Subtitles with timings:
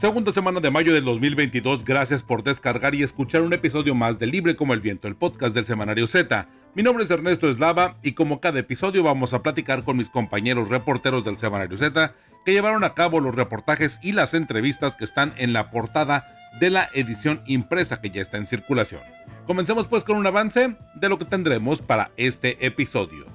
[0.00, 4.26] Segunda semana de mayo del 2022, gracias por descargar y escuchar un episodio más de
[4.26, 6.48] Libre como el Viento, el podcast del Semanario Z.
[6.74, 10.70] Mi nombre es Ernesto Eslava y como cada episodio vamos a platicar con mis compañeros
[10.70, 12.14] reporteros del Semanario Z
[12.46, 16.70] que llevaron a cabo los reportajes y las entrevistas que están en la portada de
[16.70, 19.02] la edición impresa que ya está en circulación.
[19.46, 23.26] Comencemos pues con un avance de lo que tendremos para este episodio.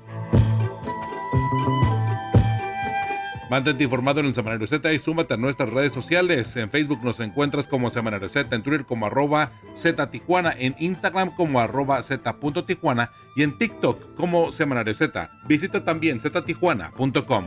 [3.56, 6.58] Mantente informado en el Semanario Z y súmate a nuestras redes sociales.
[6.58, 10.10] En Facebook nos encuentras como Semanario Z, en Twitter como arroba Z
[10.58, 15.30] en Instagram como arroba Z.tijuana y en TikTok como Semanario Z.
[15.48, 17.46] Visita también ztijuana.com.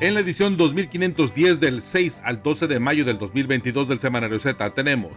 [0.00, 4.74] En la edición 2510 del 6 al 12 de mayo del 2022 del Semanario Z
[4.74, 5.12] tenemos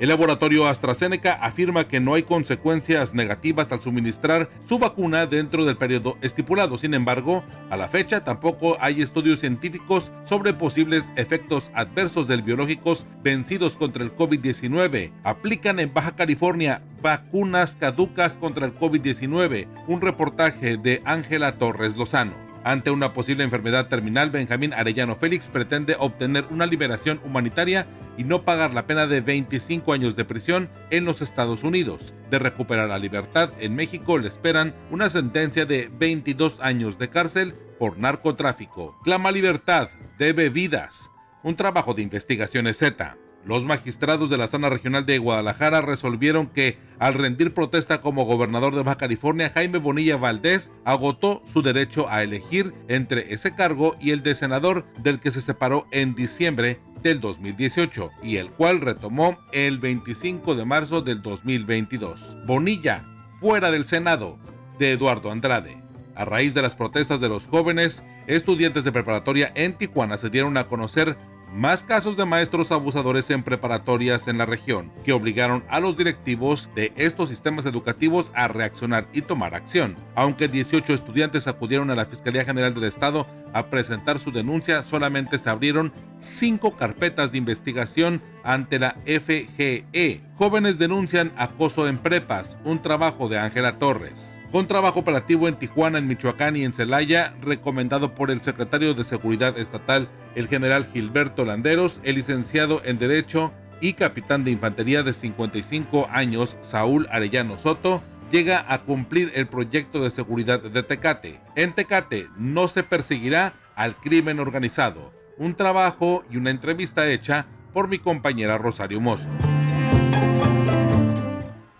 [0.00, 5.76] el laboratorio AstraZeneca afirma que no hay consecuencias negativas al suministrar su vacuna dentro del
[5.76, 6.78] periodo estipulado.
[6.78, 13.04] Sin embargo, a la fecha tampoco hay estudios científicos sobre posibles efectos adversos del biológicos
[13.22, 15.12] vencidos contra el COVID-19.
[15.22, 19.68] Aplican en Baja California vacunas caducas contra el COVID-19.
[19.86, 22.49] Un reportaje de Ángela Torres Lozano.
[22.62, 27.86] Ante una posible enfermedad terminal, Benjamín Arellano Félix pretende obtener una liberación humanitaria
[28.18, 32.12] y no pagar la pena de 25 años de prisión en los Estados Unidos.
[32.28, 37.54] De recuperar la libertad, en México le esperan una sentencia de 22 años de cárcel
[37.78, 38.98] por narcotráfico.
[39.04, 39.88] Clama libertad,
[40.18, 41.10] debe vidas.
[41.42, 43.16] Un trabajo de investigaciones Z.
[43.44, 48.74] Los magistrados de la zona regional de Guadalajara resolvieron que, al rendir protesta como gobernador
[48.74, 54.10] de Baja California, Jaime Bonilla Valdés agotó su derecho a elegir entre ese cargo y
[54.10, 59.38] el de senador del que se separó en diciembre del 2018 y el cual retomó
[59.52, 62.44] el 25 de marzo del 2022.
[62.46, 63.04] Bonilla,
[63.40, 64.38] fuera del Senado,
[64.78, 65.82] de Eduardo Andrade.
[66.14, 70.58] A raíz de las protestas de los jóvenes, estudiantes de preparatoria en Tijuana se dieron
[70.58, 71.16] a conocer
[71.52, 76.70] más casos de maestros abusadores en preparatorias en la región, que obligaron a los directivos
[76.74, 79.96] de estos sistemas educativos a reaccionar y tomar acción.
[80.14, 85.38] Aunque 18 estudiantes acudieron a la Fiscalía General del Estado a presentar su denuncia, solamente
[85.38, 90.20] se abrieron cinco carpetas de investigación ante la FGE.
[90.36, 95.98] Jóvenes denuncian acoso en prepas, un trabajo de Ángela Torres con trabajo operativo en Tijuana,
[95.98, 101.44] en Michoacán y en Celaya, recomendado por el secretario de Seguridad Estatal, el general Gilberto
[101.44, 108.02] Landeros, el licenciado en Derecho y capitán de infantería de 55 años, Saúl Arellano Soto,
[108.30, 111.40] llega a cumplir el proyecto de seguridad de Tecate.
[111.56, 115.12] En Tecate no se perseguirá al crimen organizado.
[115.36, 119.28] Un trabajo y una entrevista hecha por mi compañera Rosario Mozo.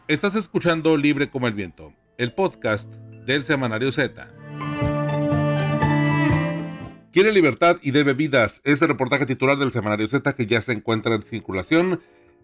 [0.09, 2.93] Estás escuchando Libre como el Viento el podcast
[3.25, 4.29] del Semanario Z.
[7.13, 8.61] Quiere libertad y debe vidas.
[8.63, 12.03] Es el reportaje titular del Semanario Z que ya se encuentra en circulación.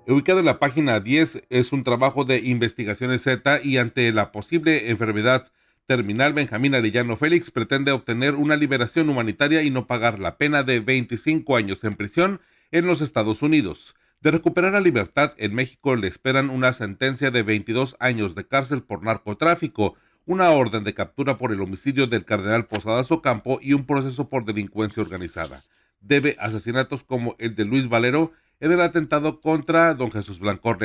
[0.09, 4.91] Ubicado en la página 10, es un trabajo de investigaciones Z y ante la posible
[4.91, 5.51] enfermedad
[5.87, 10.79] terminal, Benjamín Arellano Félix pretende obtener una liberación humanitaria y no pagar la pena de
[10.79, 12.41] 25 años en prisión
[12.71, 13.97] en los Estados Unidos.
[14.21, 18.85] De recuperar la libertad, en México le esperan una sentencia de 22 años de cárcel
[18.85, 23.87] por narcotráfico, una orden de captura por el homicidio del cardenal Posadas Ocampo y un
[23.87, 25.65] proceso por delincuencia organizada.
[26.01, 28.31] Debe asesinatos como el de Luis Valero
[28.61, 30.77] en el atentado contra don Jesús Blanco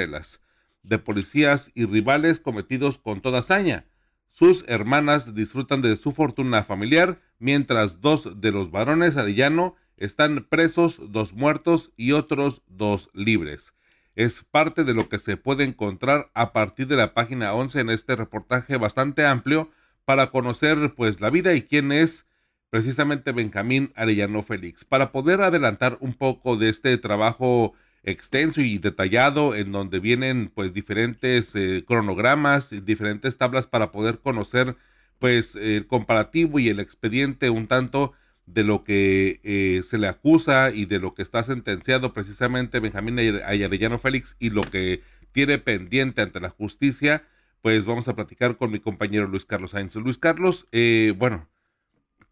[0.83, 3.85] de policías y rivales cometidos con toda hazaña.
[4.29, 10.99] Sus hermanas disfrutan de su fortuna familiar, mientras dos de los varones Arellano están presos
[11.11, 13.75] dos muertos y otros dos libres.
[14.15, 17.89] Es parte de lo que se puede encontrar a partir de la página 11 en
[17.89, 19.69] este reportaje bastante amplio
[20.05, 22.25] para conocer pues la vida y quién es
[22.71, 24.83] precisamente Benjamín Arellano Félix.
[24.83, 27.73] Para poder adelantar un poco de este trabajo
[28.03, 34.75] extenso y detallado en donde vienen pues diferentes eh, cronogramas diferentes tablas para poder conocer
[35.19, 38.13] pues el comparativo y el expediente un tanto
[38.47, 43.19] de lo que eh, se le acusa y de lo que está sentenciado precisamente Benjamín
[43.19, 47.23] Ayarellano Félix y lo que tiene pendiente ante la justicia,
[47.61, 49.95] pues vamos a platicar con mi compañero Luis Carlos Sainz.
[49.95, 51.47] Luis Carlos, eh, bueno,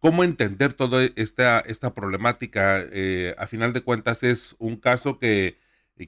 [0.00, 2.80] ¿cómo entender toda esta, esta problemática?
[2.92, 5.58] Eh, a final de cuentas es un caso que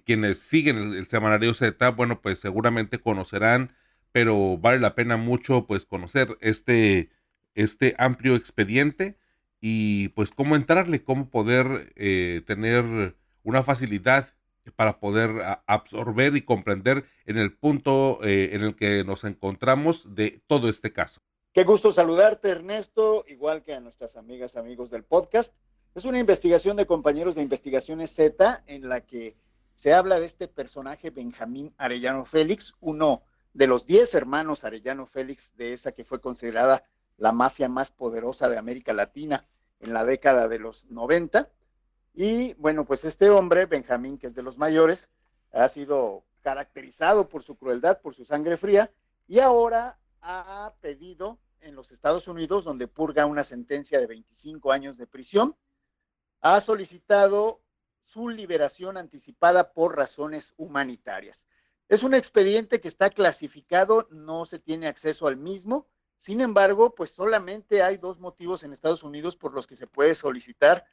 [0.05, 3.75] quienes siguen el, el, semanario Z, bueno, pues seguramente conocerán,
[4.13, 7.11] pero vale la pena mucho pues conocer este,
[7.55, 9.19] este amplio expediente
[9.61, 14.35] y pues cómo entrarle, cómo poder eh, tener una facilidad
[14.77, 15.31] para poder
[15.67, 20.93] absorber y comprender en el punto eh, en el que nos encontramos de todo este
[20.93, 21.21] caso.
[21.53, 25.53] Qué gusto saludarte, Ernesto, igual que a nuestras amigas, amigos del podcast.
[25.95, 29.37] Es una investigación de compañeros de investigaciones Z en la que
[29.75, 33.23] se habla de este personaje Benjamín Arellano Félix, uno
[33.53, 36.85] de los diez hermanos Arellano Félix de esa que fue considerada
[37.19, 39.47] la mafia más poderosa de América Latina
[39.81, 41.51] en la década de los 90.
[42.15, 45.11] Y bueno, pues este hombre, Benjamín, que es de los mayores,
[45.53, 48.91] ha sido caracterizado por su crueldad, por su sangre fría,
[49.29, 54.97] y ahora ha pedido en los Estados Unidos, donde purga una sentencia de 25 años
[54.97, 55.57] de prisión,
[56.41, 57.61] ha solicitado
[58.05, 61.43] su liberación anticipada por razones humanitarias.
[61.89, 65.89] Es un expediente que está clasificado, no se tiene acceso al mismo.
[66.19, 70.15] Sin embargo, pues solamente hay dos motivos en Estados Unidos por los que se puede
[70.15, 70.85] solicitar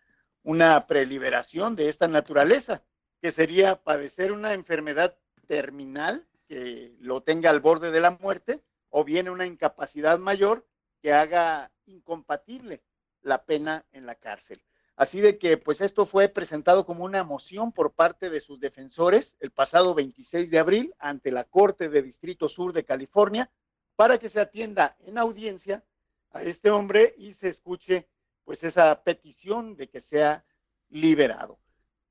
[0.44, 2.84] una preliberación de esta naturaleza,
[3.22, 5.18] que sería padecer una enfermedad
[5.48, 10.68] terminal que lo tenga al borde de la muerte o bien una incapacidad mayor
[11.02, 12.84] que haga incompatible
[13.22, 14.62] la pena en la cárcel.
[14.96, 19.38] Así de que, pues esto fue presentado como una moción por parte de sus defensores
[19.40, 23.50] el pasado 26 de abril ante la Corte de Distrito Sur de California
[23.96, 25.86] para que se atienda en audiencia
[26.32, 28.10] a este hombre y se escuche
[28.44, 30.44] pues esa petición de que sea
[30.90, 31.60] liberado.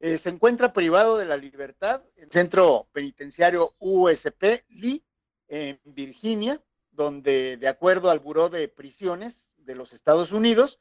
[0.00, 5.04] Eh, se encuentra privado de la libertad en el centro penitenciario USP Lee
[5.48, 6.62] en Virginia,
[6.98, 10.80] donde de acuerdo al Buró de Prisiones de los Estados Unidos,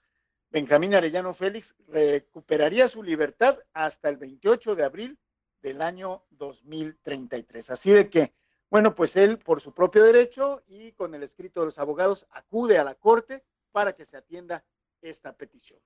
[0.50, 5.20] Benjamín Arellano Félix recuperaría su libertad hasta el 28 de abril
[5.62, 7.70] del año 2033.
[7.70, 8.34] Así de que,
[8.72, 12.80] bueno, pues él por su propio derecho y con el escrito de los abogados acude
[12.80, 14.66] a la Corte para que se atienda
[15.04, 15.80] esta petición.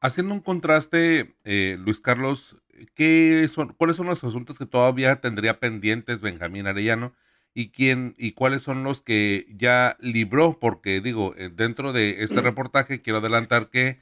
[0.00, 2.56] Haciendo un contraste, eh, Luis Carlos,
[2.94, 7.12] ¿qué son, ¿cuáles son los asuntos que todavía tendría pendientes Benjamín Arellano?
[7.54, 12.40] Y quién y cuáles son los que ya libró, porque digo, eh, dentro de este
[12.42, 14.00] reportaje quiero adelantar que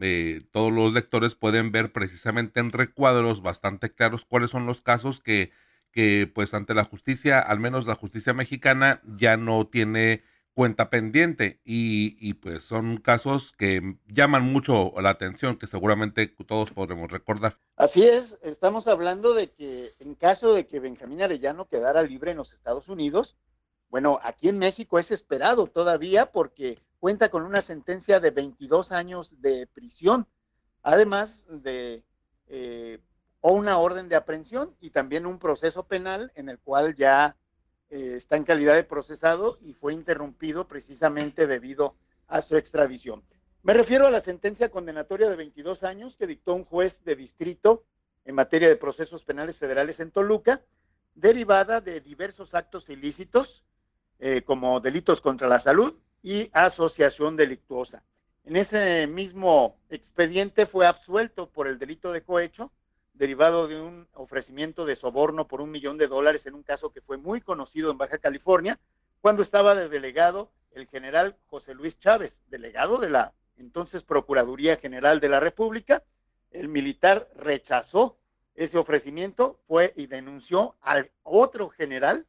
[0.00, 5.20] eh, todos los lectores pueden ver precisamente en recuadros bastante claros cuáles son los casos
[5.20, 5.50] que,
[5.90, 10.22] que pues ante la justicia, al menos la justicia mexicana, ya no tiene
[10.58, 17.12] cuenta pendiente y, pues son casos que llaman mucho la atención que seguramente todos podremos
[17.12, 17.60] recordar.
[17.76, 22.38] Así es, estamos hablando de que en caso de que Benjamín Arellano quedara libre en
[22.38, 23.36] los Estados Unidos,
[23.88, 29.40] bueno, aquí en México es esperado todavía porque cuenta con una sentencia de 22 años
[29.40, 30.26] de prisión,
[30.82, 32.02] además de
[32.48, 32.98] eh,
[33.42, 37.36] o una orden de aprehensión y también un proceso penal en el cual ya
[37.90, 41.96] eh, está en calidad de procesado y fue interrumpido precisamente debido
[42.26, 43.22] a su extradición.
[43.62, 47.84] Me refiero a la sentencia condenatoria de 22 años que dictó un juez de distrito
[48.24, 50.62] en materia de procesos penales federales en Toluca,
[51.14, 53.64] derivada de diversos actos ilícitos,
[54.18, 58.04] eh, como delitos contra la salud y asociación delictuosa.
[58.44, 62.72] En ese mismo expediente fue absuelto por el delito de cohecho
[63.18, 67.00] derivado de un ofrecimiento de soborno por un millón de dólares en un caso que
[67.00, 68.78] fue muy conocido en Baja California,
[69.20, 75.18] cuando estaba de delegado el general José Luis Chávez, delegado de la entonces Procuraduría General
[75.18, 76.04] de la República.
[76.52, 78.16] El militar rechazó
[78.54, 82.26] ese ofrecimiento, fue y denunció al otro general,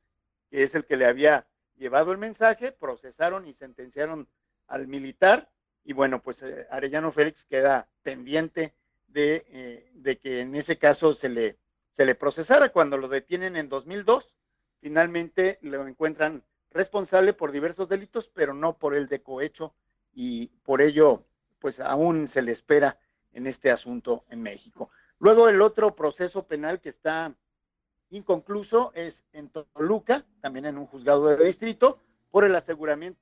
[0.49, 1.47] que es el que le había
[1.77, 4.27] llevado el mensaje, procesaron y sentenciaron
[4.67, 5.49] al militar,
[5.83, 8.73] y bueno, pues eh, Arellano Félix queda pendiente
[9.13, 11.57] eh, de, que en ese caso se le,
[11.91, 12.69] se le procesara.
[12.69, 14.33] Cuando lo detienen en 2002,
[14.79, 19.73] finalmente lo encuentran responsable por diversos delitos, pero no por el de cohecho
[20.13, 21.25] y por ello,
[21.59, 22.99] pues aún se le espera
[23.31, 24.89] en este asunto en México.
[25.19, 27.35] Luego el otro proceso penal que está
[28.09, 31.99] inconcluso es en Toluca, también en un juzgado de distrito,
[32.31, 33.19] por el aseguramiento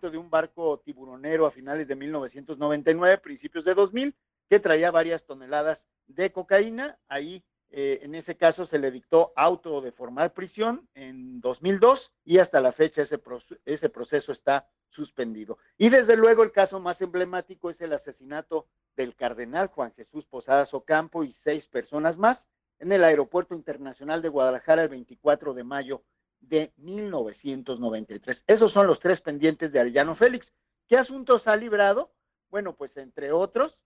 [0.00, 4.14] de un barco tiburonero a finales de 1999, principios de 2000,
[4.52, 6.98] que traía varias toneladas de cocaína.
[7.08, 12.36] Ahí, eh, en ese caso, se le dictó auto de formal prisión en 2002 y
[12.36, 13.18] hasta la fecha ese,
[13.64, 15.56] ese proceso está suspendido.
[15.78, 20.74] Y desde luego el caso más emblemático es el asesinato del cardenal Juan Jesús Posadas
[20.74, 22.46] Ocampo y seis personas más
[22.78, 26.04] en el Aeropuerto Internacional de Guadalajara el 24 de mayo
[26.40, 28.44] de 1993.
[28.48, 30.52] Esos son los tres pendientes de Arellano Félix.
[30.86, 32.12] ¿Qué asuntos ha librado?
[32.50, 33.80] Bueno, pues entre otros,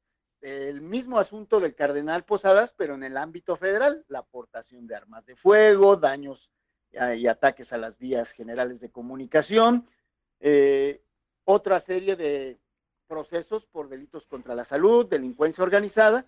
[0.47, 5.26] el mismo asunto del cardenal Posadas, pero en el ámbito federal, la aportación de armas
[5.26, 6.53] de fuego, daños
[6.93, 9.88] eh, y ataques a las vías generales de comunicación,
[10.38, 11.03] eh,
[11.45, 12.61] otra serie de
[13.09, 16.26] procesos por delitos contra la salud, delincuencia organizada,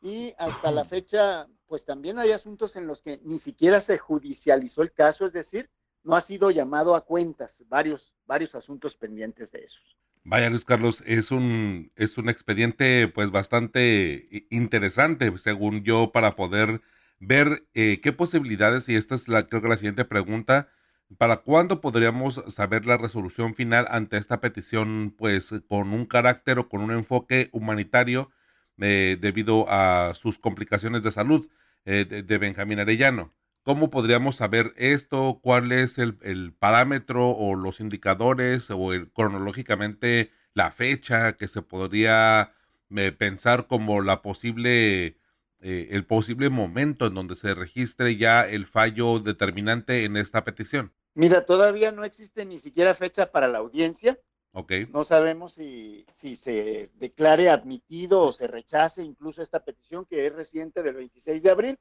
[0.00, 4.80] y hasta la fecha, pues también hay asuntos en los que ni siquiera se judicializó
[4.80, 5.68] el caso, es decir,
[6.02, 9.98] no ha sido llamado a cuentas, varios, varios asuntos pendientes de esos.
[10.24, 16.82] Vaya Luis Carlos, es un, es un expediente pues bastante interesante, según yo, para poder
[17.20, 20.68] ver eh, qué posibilidades, y esta es la, creo que la siguiente pregunta,
[21.16, 26.68] ¿para cuándo podríamos saber la resolución final ante esta petición, pues con un carácter o
[26.68, 28.30] con un enfoque humanitario
[28.78, 31.48] eh, debido a sus complicaciones de salud
[31.86, 33.32] eh, de, de Benjamín Arellano?
[33.62, 35.38] ¿Cómo podríamos saber esto?
[35.42, 42.54] ¿Cuál es el, parámetro o los indicadores o el, cronológicamente la fecha que se podría
[42.96, 45.18] eh, pensar como la posible,
[45.60, 50.94] eh, el posible momento en donde se registre ya el fallo determinante en esta petición?
[51.14, 54.18] Mira, todavía no existe ni siquiera fecha para la audiencia.
[54.52, 54.86] Okay.
[54.86, 60.34] No sabemos si, si se declare admitido o se rechace incluso esta petición que es
[60.34, 61.78] reciente del 26 de abril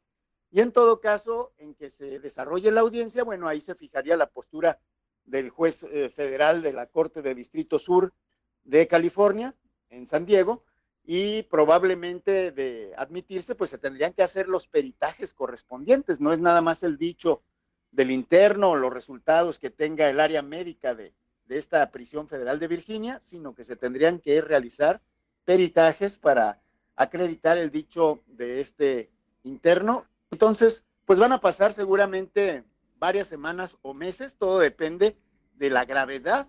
[0.52, 4.30] y en todo caso, en que se desarrolle la audiencia, bueno, ahí se fijaría la
[4.30, 4.80] postura
[5.26, 8.14] del juez eh, federal de la Corte de Distrito Sur
[8.64, 9.56] de California,
[9.90, 10.64] en San Diego,
[11.06, 16.20] y probablemente de admitirse, pues se tendrían que hacer los peritajes correspondientes.
[16.20, 17.42] No es nada más el dicho
[17.92, 21.14] del interno o los resultados que tenga el área médica de,
[21.46, 25.02] de esta prisión federal de Virginia, sino que se tendrían que realizar
[25.46, 26.62] peritajes para
[26.96, 29.10] acreditar el dicho de este
[29.44, 32.64] interno entonces, pues van a pasar seguramente
[33.00, 35.18] varias semanas o meses, todo depende
[35.56, 36.48] de la gravedad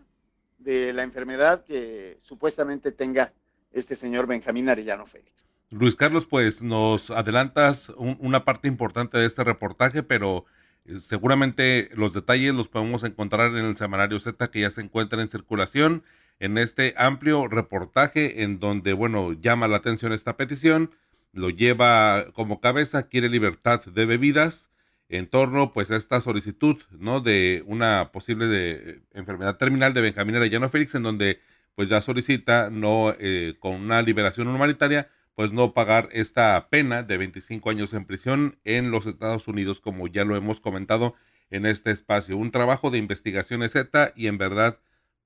[0.59, 3.33] de la enfermedad que supuestamente tenga
[3.73, 5.47] este señor Benjamín Arellano Félix.
[5.71, 10.45] Luis Carlos, pues nos adelantas una parte importante de este reportaje, pero
[10.85, 15.23] eh, seguramente los detalles los podemos encontrar en el semanario Z que ya se encuentra
[15.23, 16.03] en circulación,
[16.41, 20.91] en este amplio reportaje en donde, bueno, llama la atención esta petición
[21.33, 24.71] lo lleva como cabeza, quiere libertad de bebidas
[25.09, 27.21] en torno pues a esta solicitud, ¿no?
[27.21, 31.41] De una posible de, eh, enfermedad terminal de Benjamín Arellano Félix, en donde
[31.75, 37.17] pues ya solicita no eh, con una liberación humanitaria, pues no pagar esta pena de
[37.17, 41.15] 25 años en prisión en los Estados Unidos, como ya lo hemos comentado
[41.51, 42.37] en este espacio.
[42.37, 44.79] Un trabajo de investigación Z y en verdad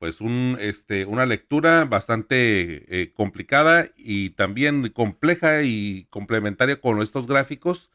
[0.04, 7.26] pues un, este, una lectura bastante eh, complicada y también compleja y complementaria con estos
[7.26, 7.90] gráficos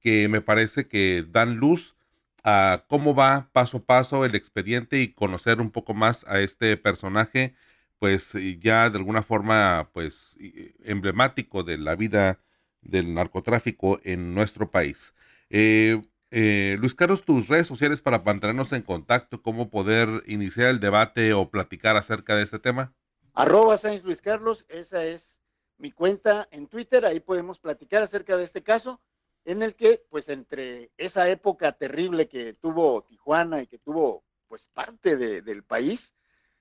[0.00, 1.96] que me parece que dan luz
[2.44, 6.78] a cómo va paso a paso el expediente y conocer un poco más a este
[6.78, 7.54] personaje,
[7.98, 10.38] pues ya de alguna forma pues
[10.82, 12.40] emblemático de la vida
[12.80, 15.14] del narcotráfico en nuestro país.
[15.50, 20.80] Eh, eh, Luis Carlos, tus redes sociales para mantenernos en contacto, cómo poder iniciar el
[20.80, 22.94] debate o platicar acerca de este tema.
[23.34, 25.40] Arroba Sáenz Luis Carlos, esa es
[25.78, 29.00] mi cuenta en Twitter, ahí podemos platicar acerca de este caso,
[29.44, 34.68] en el que, pues, entre esa época terrible que tuvo Tijuana y que tuvo, pues,
[34.74, 36.14] parte del país,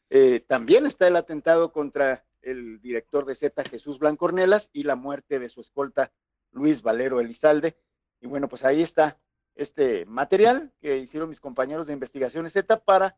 [0.09, 5.39] eh, también está el atentado contra el director de Z, Jesús Blancornelas, y la muerte
[5.39, 6.11] de su escolta,
[6.51, 7.77] Luis Valero Elizalde.
[8.21, 9.19] Y bueno, pues ahí está
[9.60, 13.18] este material que hicieron mis compañeros de investigación Z para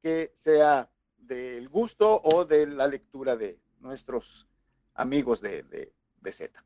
[0.00, 4.46] que sea del gusto o de la lectura de nuestros
[4.94, 6.64] amigos de, de, Z.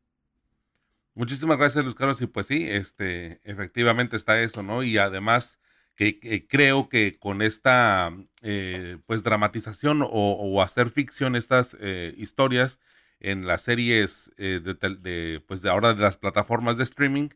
[1.14, 2.20] Muchísimas gracias, Luis Carlos.
[2.20, 4.82] Y pues sí, este, efectivamente está eso, ¿no?
[4.82, 5.58] Y además
[5.96, 8.12] que, creo que con esta
[8.42, 12.78] eh, pues dramatización o, hacer ficción estas eh, historias
[13.20, 17.28] en las series eh, de, pues de ahora de las plataformas de streaming,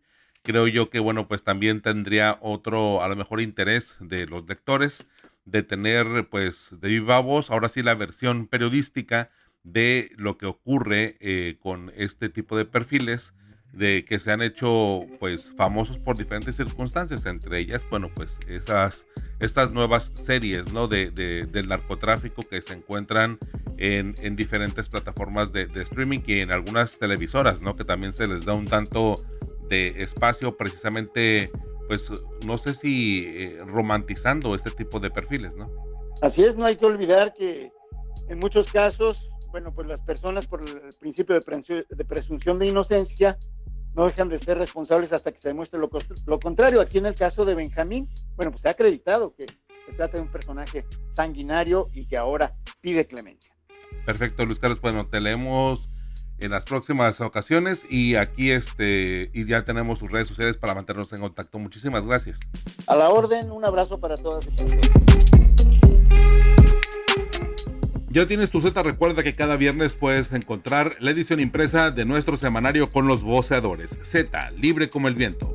[0.48, 5.06] creo yo que, bueno, pues también tendría otro, a lo mejor, interés de los lectores
[5.44, 9.28] de tener, pues, de viva voz, ahora sí, la versión periodística
[9.62, 13.34] de lo que ocurre eh, con este tipo de perfiles
[13.74, 19.06] de que se han hecho pues famosos por diferentes circunstancias, entre ellas, bueno, pues esas,
[19.40, 20.86] estas nuevas series, ¿no?
[20.86, 23.38] De, del narcotráfico que se encuentran
[23.76, 27.76] en, en diferentes plataformas de, de, streaming y en algunas televisoras, ¿no?
[27.76, 29.16] Que también se les da un tanto
[29.68, 31.50] de espacio precisamente,
[31.86, 32.10] pues
[32.46, 35.70] no sé si eh, romantizando este tipo de perfiles, ¿no?
[36.22, 37.70] Así es, no hay que olvidar que
[38.28, 43.38] en muchos casos, bueno, pues las personas por el principio de, presunción de inocencia
[43.94, 45.88] no dejan de ser responsables hasta que se demuestre lo,
[46.26, 46.80] lo contrario.
[46.80, 48.06] Aquí en el caso de Benjamín,
[48.36, 52.54] bueno, pues se ha acreditado que se trata de un personaje sanguinario y que ahora
[52.80, 53.54] pide clemencia.
[54.04, 54.80] Perfecto, Luis Carlos.
[54.80, 55.97] Bueno, te leemos
[56.38, 61.12] en las próximas ocasiones y aquí este y ya tenemos sus redes sociales para mantenernos
[61.12, 61.58] en contacto.
[61.58, 62.40] Muchísimas gracias.
[62.86, 64.76] A la orden, un abrazo para todas y todos.
[68.10, 72.38] Ya tienes tu Z, recuerda que cada viernes puedes encontrar la edición impresa de nuestro
[72.38, 73.98] semanario con los voceadores.
[74.02, 75.54] Z, libre como el viento.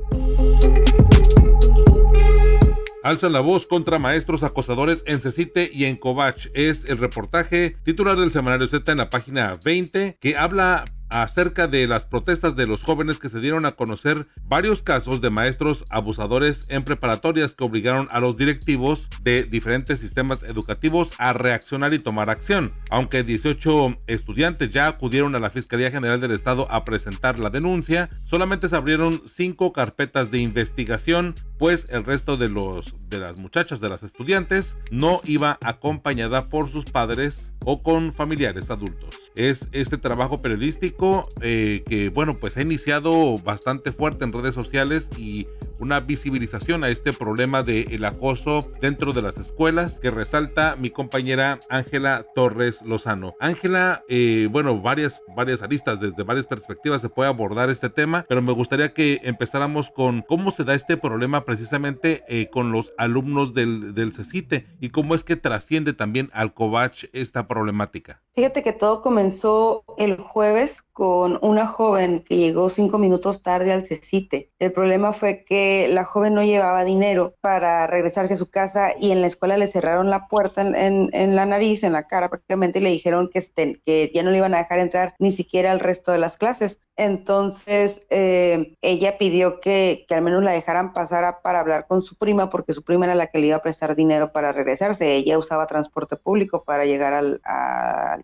[3.03, 6.47] Alzan la voz contra maestros acosadores en Cecite y en Covach.
[6.53, 11.87] Es el reportaje titular del semanario Z en la página 20 que habla acerca de
[11.87, 16.65] las protestas de los jóvenes que se dieron a conocer varios casos de maestros abusadores
[16.69, 22.31] en preparatorias que obligaron a los directivos de diferentes sistemas educativos a reaccionar y tomar
[22.31, 22.73] acción.
[22.89, 28.09] Aunque 18 estudiantes ya acudieron a la Fiscalía General del Estado a presentar la denuncia,
[28.25, 33.79] solamente se abrieron cinco carpetas de investigación, pues el resto de los de las muchachas
[33.79, 39.15] de las estudiantes no iba acompañada por sus padres o con familiares adultos.
[39.35, 41.02] Es este trabajo periodístico
[41.41, 45.47] eh, que, bueno, pues ha iniciado bastante fuerte en redes sociales y
[45.79, 50.89] una visibilización a este problema del el acoso dentro de las escuelas que resalta mi
[50.89, 53.35] compañera Ángela Torres Lozano.
[53.39, 58.41] Ángela, eh, bueno, varias, varias aristas desde varias perspectivas se puede abordar este tema, pero
[58.41, 63.53] me gustaría que empezáramos con cómo se da este problema precisamente eh, con los alumnos
[63.53, 68.21] del, del CECITE y cómo es que trasciende también al COVACH esta problemática.
[68.35, 73.85] Fíjate que todo comenzó el jueves con una joven que llegó cinco minutos tarde al
[73.85, 74.51] CECITE.
[74.59, 79.11] El problema fue que la joven no llevaba dinero para regresarse a su casa y
[79.11, 82.83] en la escuela le cerraron la puerta en, la nariz, en la cara prácticamente, y
[82.83, 85.79] le dijeron que, estén, que ya no le iban a dejar entrar ni siquiera al
[85.79, 86.81] resto de las clases.
[86.95, 92.51] Entonces, eh, ella pidió que, al menos la dejaran pasar para hablar con su prima,
[92.51, 95.15] porque su prima era la que le iba a prestar dinero para regresarse.
[95.15, 97.41] Ella usaba transporte público para llegar al,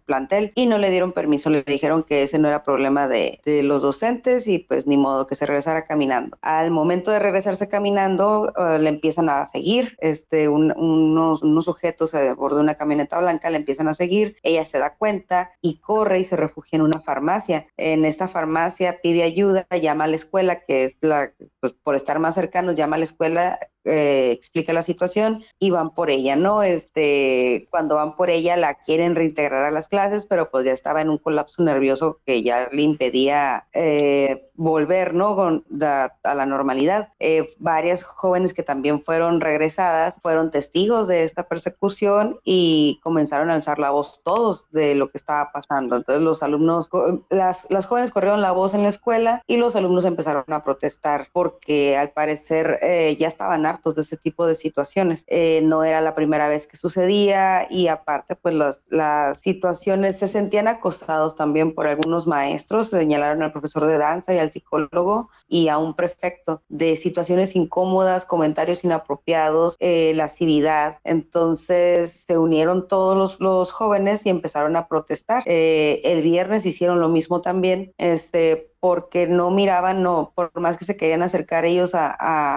[0.06, 1.50] plantel y no le dieron permiso.
[1.50, 5.36] Le dijeron que ese no era problema de, los docentes y pues ni modo que
[5.36, 6.38] se regresara caminando.
[6.42, 12.34] Al momento de regresarse caminando, eh, le empiezan a seguir este, unos, unos sujetos a
[12.34, 14.38] bordo de una camioneta blanca, le empiezan a seguir.
[14.44, 17.68] Ella se da cuenta y corre y se refugia en una farmacia.
[17.78, 22.20] En esta farmacia, pide ayuda, llama a la escuela, que es la, pues por estar
[22.20, 26.64] más cercanos, llama a la escuela eh, explica la situación y van por ella, ¿no?
[26.64, 31.02] Este, cuando van por ella la quieren reintegrar a las clases, pero pues ya estaba
[31.02, 35.36] en un colapso nervioso que ya le impedía eh, volver, ¿no?
[35.36, 37.14] Con, a la normalidad.
[37.20, 43.56] Eh, varias jóvenes que también fueron regresadas fueron testigos de esta persecución y comenzaron a
[43.56, 45.96] alzar la voz todos de lo que estaba pasando.
[45.96, 46.90] Entonces los alumnos,
[47.30, 51.30] las, las jóvenes corrieron la voz en la escuela y los alumnos empezaron a protestar
[51.32, 52.80] porque al parecer
[53.18, 55.24] ya estaban hartos de ese tipo de situaciones.
[55.28, 60.28] Eh, no era la primera vez que sucedía y aparte pues las, las situaciones se
[60.28, 65.68] sentían acosados también por algunos maestros, señalaron al profesor de danza y al psicólogo y
[65.68, 70.98] a un prefecto de situaciones incómodas, comentarios inapropiados, eh, lascividad.
[71.04, 75.44] Entonces se unieron todos los, los, jóvenes y empezaron a protestar.
[75.46, 80.86] Eh, el viernes hicieron lo mismo también, este, porque no miraban, no, por más que
[80.86, 82.16] se querían acercar ellos a,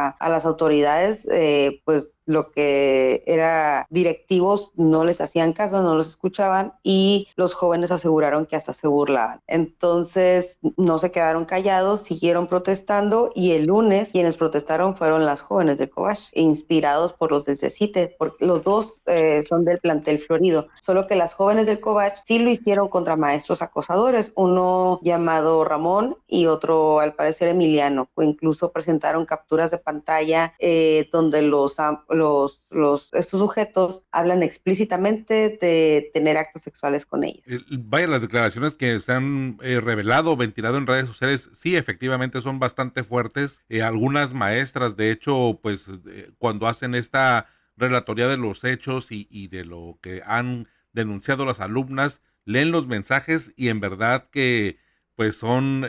[0.08, 6.08] a, las autoridades, eh, pues lo que era directivos no les hacían caso, no los
[6.08, 9.40] escuchaban y los jóvenes aseguraron que hasta se burlaban.
[9.46, 15.78] Entonces no se quedaron callados, siguieron protestando y el lunes quienes protestaron fueron las jóvenes
[15.78, 20.68] del Cobach, inspirados por los del CECITE, porque los dos eh, son del plantel florido,
[20.80, 26.16] solo que las jóvenes del Cobach sí lo hicieron contra maestros acosadores, uno llamado Ramón
[26.26, 31.78] y otro al parecer Emiliano, o incluso presentaron capturas de pantalla eh, donde los
[32.12, 37.42] los, los, estos sujetos hablan explícitamente de tener actos sexuales con ellos.
[37.70, 42.58] Vaya, las declaraciones que se han eh, revelado, ventilado en redes sociales, sí, efectivamente son
[42.58, 43.64] bastante fuertes.
[43.68, 47.46] Eh, algunas maestras, de hecho, pues eh, cuando hacen esta
[47.76, 52.86] relatoría de los hechos y, y de lo que han denunciado las alumnas, leen los
[52.86, 54.78] mensajes y en verdad que
[55.14, 55.86] pues son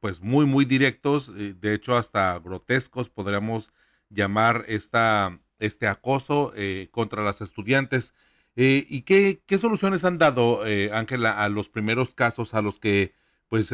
[0.00, 3.70] pues muy muy directos, de hecho hasta grotescos podríamos
[4.10, 8.14] llamar esta, este acoso eh, contra las estudiantes.
[8.56, 12.78] Eh, ¿Y qué, qué, soluciones han dado, eh, Ángela, a los primeros casos a los
[12.78, 13.14] que
[13.48, 13.72] pues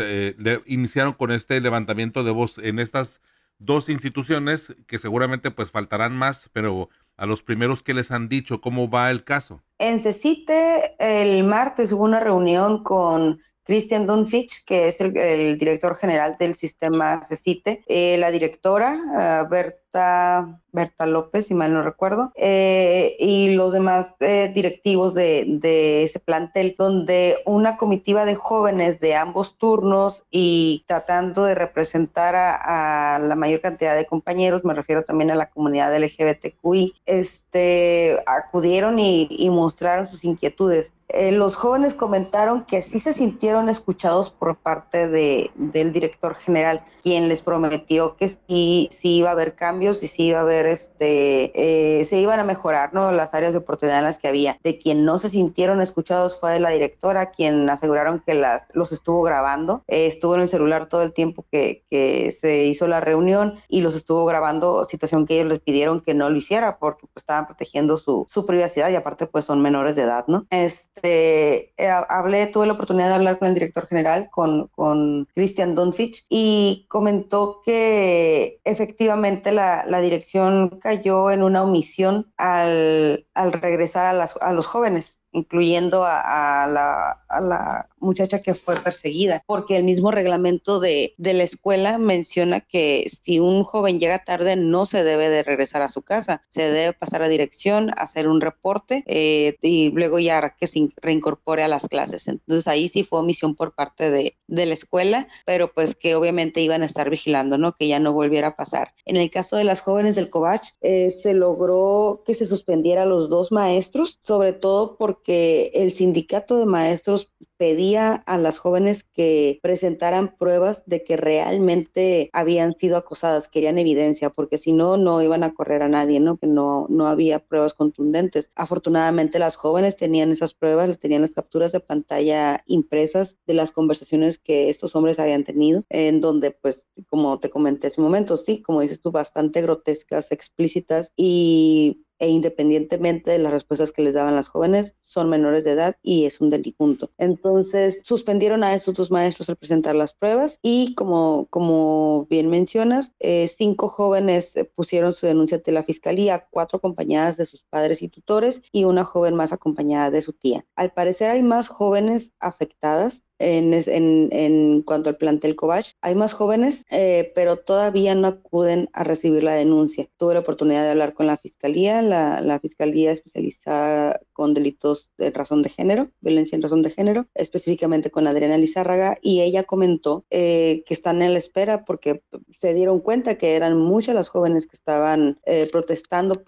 [0.66, 3.22] iniciaron con este levantamiento de voz en estas
[3.58, 8.60] dos instituciones que seguramente pues faltarán más, pero a los primeros que les han dicho
[8.60, 9.62] cómo va el caso?
[9.78, 16.36] En CECITE el martes hubo una reunión con Christian Dunfich, que es el, director general
[16.38, 17.82] del sistema CECITE,
[18.18, 25.12] la directora, Bert Berta, López, si mal no recuerdo, eh, y los demás eh, directivos
[25.12, 32.34] de, ese plantel, donde una comitiva de jóvenes de ambos turnos y tratando de representar
[32.36, 38.98] a, la mayor cantidad de compañeros, me refiero también a la comunidad LGBTQI, este, acudieron
[38.98, 40.92] y, mostraron sus inquietudes.
[41.08, 46.82] eh, los jóvenes comentaron que sí se sintieron escuchados por parte de, del director general,
[47.02, 50.66] quien les prometió que sí, sí iba a haber cambios y sí iba a haber,
[50.66, 51.52] este,
[52.00, 53.10] eh, se iban a mejorar ¿no?
[53.10, 54.58] las áreas de oportunidad en las que había.
[54.62, 59.22] De quien no se sintieron escuchados fue la directora, quien aseguraron que las, los estuvo
[59.22, 63.60] grabando, eh, estuvo en el celular todo el tiempo que, que, se hizo la reunión
[63.68, 67.22] y los estuvo grabando, situación que ellos les pidieron que no lo hiciera porque pues,
[67.22, 70.46] estaban protegiendo su, su privacidad y aparte pues son menores de edad, ¿no?
[70.50, 75.74] Este, eh, hablé, tuve la oportunidad de hablar con el director general, con, con Christian
[75.74, 84.06] Dunfich, y comentó que efectivamente la, la, dirección cayó en una omisión al, al regresar
[84.06, 90.10] a, las, a los jóvenes incluyendo a, la, muchacha que fue perseguida, porque el mismo
[90.10, 95.42] reglamento de, la escuela menciona que si un joven llega tarde no se debe de
[95.42, 100.18] regresar a su casa, se debe pasar a dirección, hacer un reporte eh, y luego
[100.18, 102.28] ya que se reincorpore a las clases.
[102.28, 106.82] Entonces ahí sí fue omisión por parte de, la escuela, pero pues que obviamente iban
[106.82, 107.72] a estar vigilando, ¿no?
[107.72, 108.92] Que ya no volviera a pasar.
[109.06, 113.06] En el caso de las jóvenes del Covach, eh, se logró que se suspendiera a
[113.06, 117.30] los dos maestros, sobre todo porque que el sindicato de maestros
[117.62, 124.30] pedía a las jóvenes que presentaran pruebas de que realmente habían sido acosadas, querían evidencia,
[124.30, 126.38] porque si no, no iban a correr a nadie, ¿no?
[126.38, 128.50] Que no, no había pruebas contundentes.
[128.56, 134.38] Afortunadamente las jóvenes tenían esas pruebas, tenían las capturas de pantalla impresas de las conversaciones
[134.38, 138.60] que estos hombres habían tenido, en donde, pues, como te comenté hace un momento, sí,
[138.60, 144.36] como dices tú, bastante grotescas, explícitas y e independientemente de las respuestas que les daban
[144.36, 146.72] las jóvenes, son menores de edad y es un delito.
[147.18, 153.12] Entonces, suspendieron a esos dos maestros al presentar las pruebas y como, como bien mencionas,
[153.20, 158.08] eh, cinco jóvenes pusieron su denuncia ante la fiscalía, cuatro acompañadas de sus padres y
[158.08, 160.64] tutores y una joven más acompañada de su tía.
[160.76, 165.92] Al parecer hay más jóvenes afectadas en, en, cuanto al plantel Covach.
[166.00, 170.06] Hay más jóvenes, eh, pero todavía no acuden a recibir la denuncia.
[170.16, 175.30] Tuve la oportunidad de hablar con la fiscalía, la, la fiscalía especializada con delitos de
[175.30, 180.24] razón de género, violencia en razón de género, específicamente con Adriana Lizárraga, y ella comentó
[180.30, 182.22] eh, que están en la espera porque
[182.56, 186.42] se dieron cuenta que eran muchas las jóvenes que estaban eh, protestando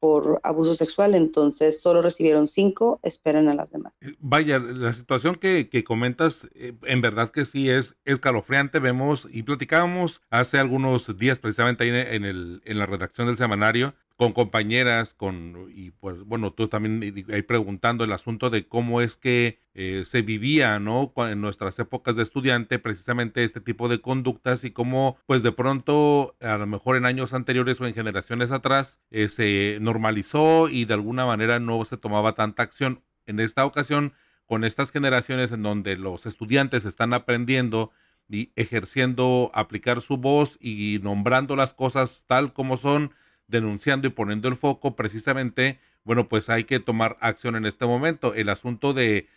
[0.00, 3.94] por abuso sexual, entonces solo recibieron cinco, esperan a las demás.
[4.18, 6.16] Vaya, la situación que, que comenta
[6.54, 8.78] eh, en verdad que sí es escalofriante.
[8.78, 13.94] Vemos y platicábamos hace algunos días precisamente ahí en, el, en la redacción del semanario
[14.16, 19.18] con compañeras, con, y pues bueno, tú también ahí preguntando el asunto de cómo es
[19.18, 21.12] que eh, se vivía, ¿no?
[21.16, 26.34] En nuestras épocas de estudiante, precisamente este tipo de conductas y cómo, pues de pronto,
[26.40, 30.94] a lo mejor en años anteriores o en generaciones atrás, eh, se normalizó y de
[30.94, 33.02] alguna manera no se tomaba tanta acción.
[33.26, 34.14] En esta ocasión,
[34.46, 37.90] con estas generaciones en donde los estudiantes están aprendiendo
[38.30, 43.12] y ejerciendo, aplicar su voz y nombrando las cosas tal como son,
[43.48, 48.34] denunciando y poniendo el foco precisamente, bueno, pues hay que tomar acción en este momento.
[48.34, 49.28] El asunto de,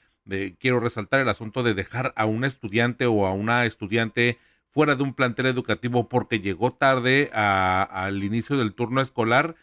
[0.59, 4.37] quiero resaltar el asunto de dejar a un estudiante o a una estudiante
[4.69, 9.55] fuera de un plantel educativo porque llegó tarde al inicio del turno escolar,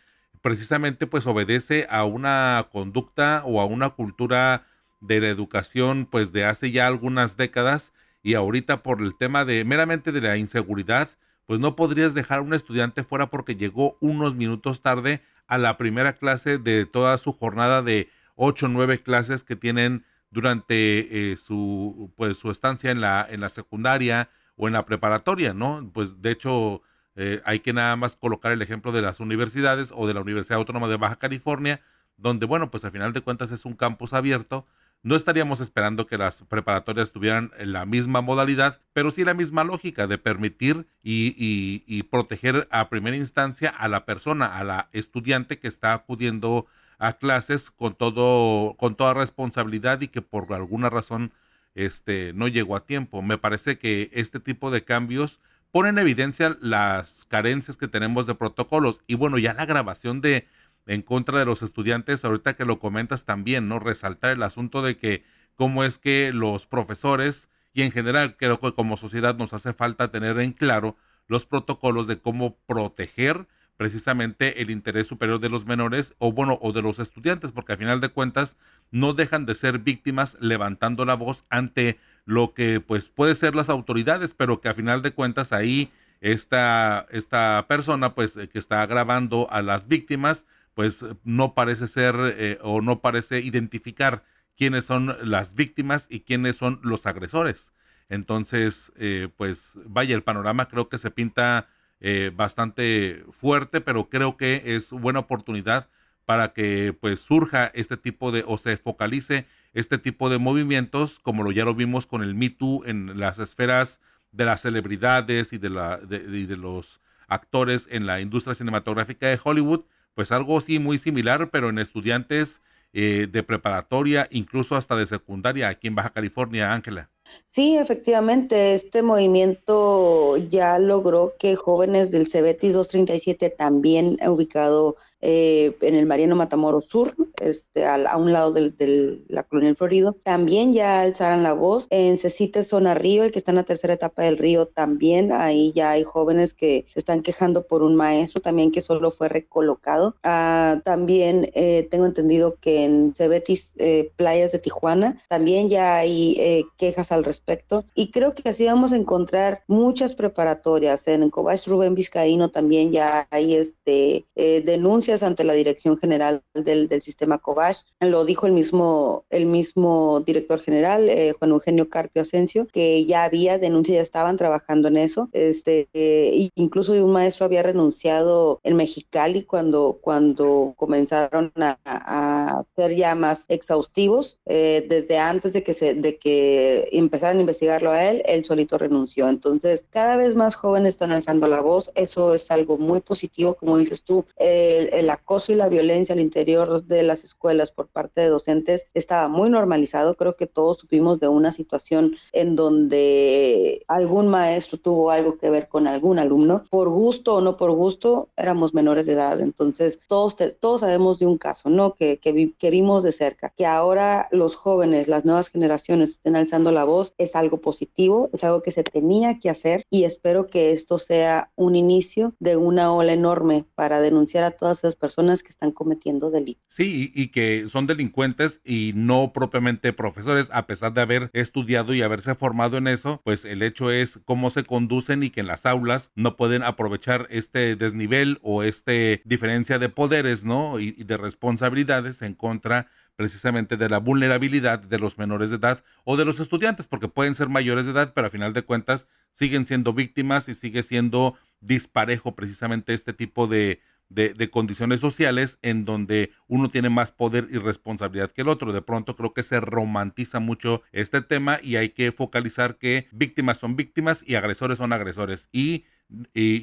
[0.42, 4.66] precisamente pues obedece a una conducta o a una cultura
[5.00, 9.64] de la educación pues de hace ya algunas décadas y ahorita por el tema de
[9.64, 11.08] meramente de la inseguridad,
[11.46, 15.76] pues no podrías dejar a un estudiante fuera porque llegó unos minutos tarde a la
[15.78, 21.36] primera clase de toda su jornada de ocho o nueve clases que tienen durante eh,
[21.36, 25.88] su pues su estancia en la en la secundaria o en la preparatoria, ¿no?
[25.92, 26.82] Pues de hecho
[27.14, 30.58] eh, hay que nada más colocar el ejemplo de las universidades o de la Universidad
[30.58, 31.80] Autónoma de Baja California,
[32.16, 34.66] donde bueno, pues al final de cuentas es un campus abierto
[35.02, 40.06] no estaríamos esperando que las preparatorias tuvieran la misma modalidad, pero sí la misma lógica
[40.06, 45.92] de permitir y, proteger a primera instancia a la persona, a la estudiante que está
[45.92, 46.66] acudiendo
[46.98, 51.32] a clases con todo, con toda responsabilidad y que por alguna razón
[51.74, 53.22] este, no llegó a tiempo.
[53.22, 58.34] Me parece que este tipo de cambios ponen en evidencia las carencias que tenemos de
[58.34, 60.48] protocolos y bueno, ya la grabación de
[60.86, 63.78] en contra de los estudiantes, ahorita que lo comentas también, ¿no?
[63.78, 68.72] Resaltar el asunto de que cómo es que los profesores y en general creo que
[68.72, 70.96] como sociedad nos hace falta tener en claro
[71.26, 73.46] los protocolos de cómo proteger
[73.76, 77.78] precisamente el interés superior de los menores o bueno o de los estudiantes porque al
[77.78, 78.56] final de cuentas
[78.90, 83.68] no dejan de ser víctimas levantando la voz ante lo que pues puede ser las
[83.68, 89.48] autoridades pero que al final de cuentas ahí esta esta persona pues que está grabando
[89.50, 90.46] a las víctimas
[90.76, 94.22] pues no parece ser eh, o no parece identificar
[94.58, 97.72] quiénes son las víctimas y quiénes son los agresores.
[98.10, 101.66] Entonces, eh, pues vaya, el panorama creo que se pinta
[102.00, 105.88] eh, bastante fuerte, pero creo que es buena oportunidad
[106.26, 111.42] para que pues surja este tipo de o se focalice este tipo de movimientos como
[111.42, 115.58] lo ya lo vimos con el Me Too en las esferas de las celebridades y
[115.58, 119.84] de, la, de, los actores en la industria cinematográfica de Hollywood,
[120.16, 122.62] pues algo así muy similar, pero en estudiantes
[122.94, 127.10] eh, de preparatoria, incluso hasta de secundaria aquí en Baja California, Ángela.
[127.46, 135.94] Sí, efectivamente, este movimiento ya logró que jóvenes del CBT 237 también ubicado eh, en
[135.94, 141.42] el Mariano Matamoros Sur, este, a, un lado de la colonia Florido, también ya alzaron
[141.42, 141.86] la voz.
[141.90, 145.72] En Cecite Zona Río, el que está en la tercera etapa del río, también ahí
[145.74, 150.16] ya hay jóvenes que se están quejando por un maestro también que solo fue recolocado.
[150.22, 156.66] Ah, también eh, tengo entendido que en Cebetis eh, Playas de Tijuana también ya hay
[156.76, 161.06] quejas al respecto y creo que así vamos a encontrar muchas preparatorias.
[161.08, 167.38] En Cobach Rubén Vizcaíno también ya hay este, denuncias ante la Dirección General del, sistema
[167.38, 167.80] COVASH.
[168.00, 173.24] Lo dijo el mismo, el mismo director general, eh, Juan Eugenio Carpio Asensio, que ya
[173.24, 175.28] había denuncias, ya estaban trabajando en eso.
[175.32, 182.94] Este, eh, incluso un maestro había renunciado en Mexicali cuando, cuando comenzaron a, a ser
[182.96, 184.38] ya más exhaustivos.
[184.46, 188.78] Eh, desde antes de que, se, de que empezaran a investigarlo a él, él solito
[188.78, 189.28] renunció.
[189.28, 191.90] Entonces, cada vez más jóvenes están alzando la voz.
[191.94, 194.24] Eso es algo muy positivo, como dices tú.
[194.36, 198.86] el el acoso y la violencia al interior de las escuelas por parte de docentes
[198.92, 200.16] estaba muy normalizado.
[200.16, 205.68] Creo que todos supimos de una situación en donde algún maestro tuvo algo que ver
[205.68, 209.40] con algún alumno, por gusto o no por gusto, éramos menores de edad.
[209.40, 211.94] Entonces, todos, todos sabemos de un caso, ¿no?
[211.94, 213.52] Que, que, que vimos de cerca.
[213.56, 218.44] Que ahora los jóvenes, las nuevas generaciones estén alzando la voz, es algo positivo, es
[218.44, 222.92] algo que se tenía que hacer y espero que esto sea un inicio de una
[222.92, 226.62] ola enorme para denunciar a todas esas personas que están cometiendo delitos.
[226.68, 232.02] Sí, y, que son delincuentes y no propiamente profesores, a pesar de haber estudiado y
[232.02, 235.66] haberse formado en eso, pues el hecho es cómo se conducen y que en las
[235.66, 240.80] aulas no pueden aprovechar este desnivel o este diferencia de poderes, ¿no?
[240.80, 245.82] Y, y de responsabilidades en contra precisamente de la vulnerabilidad de los menores de edad
[246.04, 249.08] o de los estudiantes, porque pueden ser mayores de edad, pero a final de cuentas
[249.32, 255.84] siguen siendo víctimas y sigue siendo disparejo precisamente este tipo de, de, condiciones sociales en
[255.84, 258.72] donde uno tiene más poder y responsabilidad que el otro.
[258.72, 263.58] De pronto creo que se romantiza mucho este tema y hay que focalizar que víctimas
[263.58, 265.48] son víctimas y agresores son agresores.
[265.52, 265.84] Y,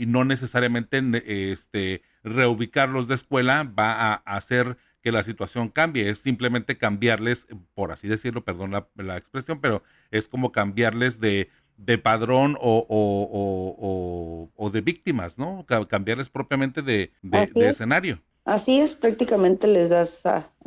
[0.07, 1.01] no necesariamente
[1.51, 7.91] este, reubicarlos de escuela va a hacer que la situación cambie, es simplemente cambiarles, por
[7.91, 14.69] así decirlo, perdón la expresión, pero es como cambiarles de, de padrón o, o, o,
[14.69, 15.65] de víctimas, ¿no?
[15.87, 17.11] Cambiarles propiamente de,
[17.55, 18.21] escenario.
[18.45, 20.21] Así es, prácticamente les das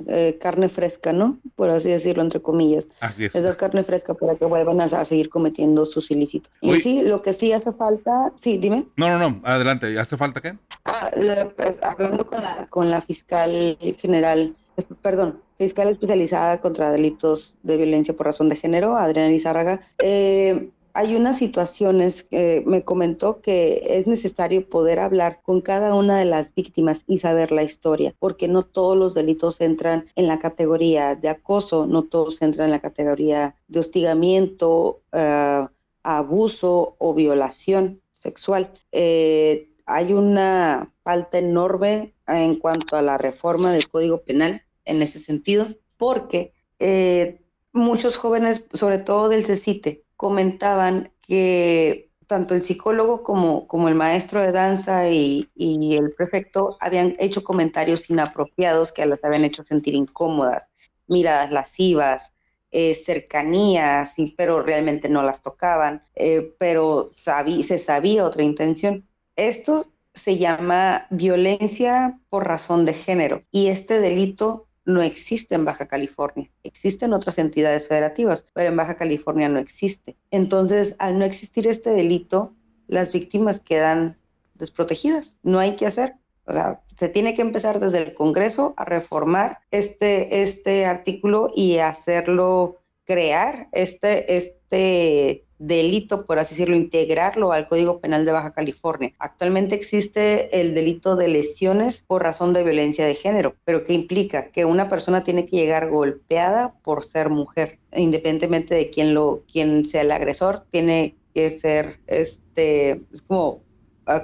[0.09, 1.39] eh, carne fresca, ¿no?
[1.57, 2.89] Por así decirlo, entre comillas.
[3.01, 3.35] Así es.
[3.35, 6.51] Les das carne fresca para que vuelvan a, seguir cometiendo sus ilícitos.
[6.63, 8.87] Y sí, lo que sí hace falta, sí, dime.
[8.97, 10.57] No, no, no, adelante, ¿hace falta qué?
[10.87, 11.11] Ah,
[11.55, 14.57] pues, hablando con la, con la fiscal general,
[15.03, 21.15] perdón, fiscal especializada contra delitos de violencia por razón de género, Adriana Izárraga, eh, hay
[21.15, 26.55] unas situaciones que me comentó que es necesario poder hablar con cada una de las
[26.55, 31.29] víctimas y saber la historia, porque no todos los delitos entran en la categoría de
[31.29, 35.67] acoso, no todos entran en la categoría de hostigamiento, uh,
[36.03, 38.73] abuso o violación sexual.
[38.91, 45.19] Eh, hay una falta enorme en cuanto a la reforma del Código Penal en ese
[45.19, 47.43] sentido, porque eh,
[47.75, 54.41] muchos jóvenes, sobre todo del CECITE, comentaban que tanto el psicólogo como, como el maestro
[54.41, 60.71] de danza y, el prefecto habían hecho comentarios inapropiados que las habían hecho sentir incómodas,
[61.07, 62.33] miradas lascivas,
[62.73, 69.07] eh, cercanías, y, pero realmente no las tocaban, eh, pero se sabía otra intención.
[69.37, 75.87] Esto se llama violencia por razón de género y este delito no existe en Baja
[75.87, 76.51] California.
[76.63, 80.17] Existen otras entidades federativas, pero en Baja California no existe.
[80.31, 82.55] Entonces, al no existir este delito,
[82.87, 84.17] las víctimas quedan
[84.55, 85.37] desprotegidas.
[85.43, 86.15] No hay que hacer.
[86.47, 91.79] O sea, se tiene que empezar desde el Congreso a reformar este, este artículo y
[91.79, 99.15] hacerlo crear este, este delito, por así decirlo, integrarlo al Código Penal de Baja California.
[99.19, 104.51] Actualmente existe el delito de lesiones por razón de violencia de género, pero ¿qué implica?
[104.51, 109.85] Que una persona tiene que llegar golpeada por ser mujer, independientemente de quién, lo, quién
[109.85, 113.63] sea el agresor, tiene que ser, este, es como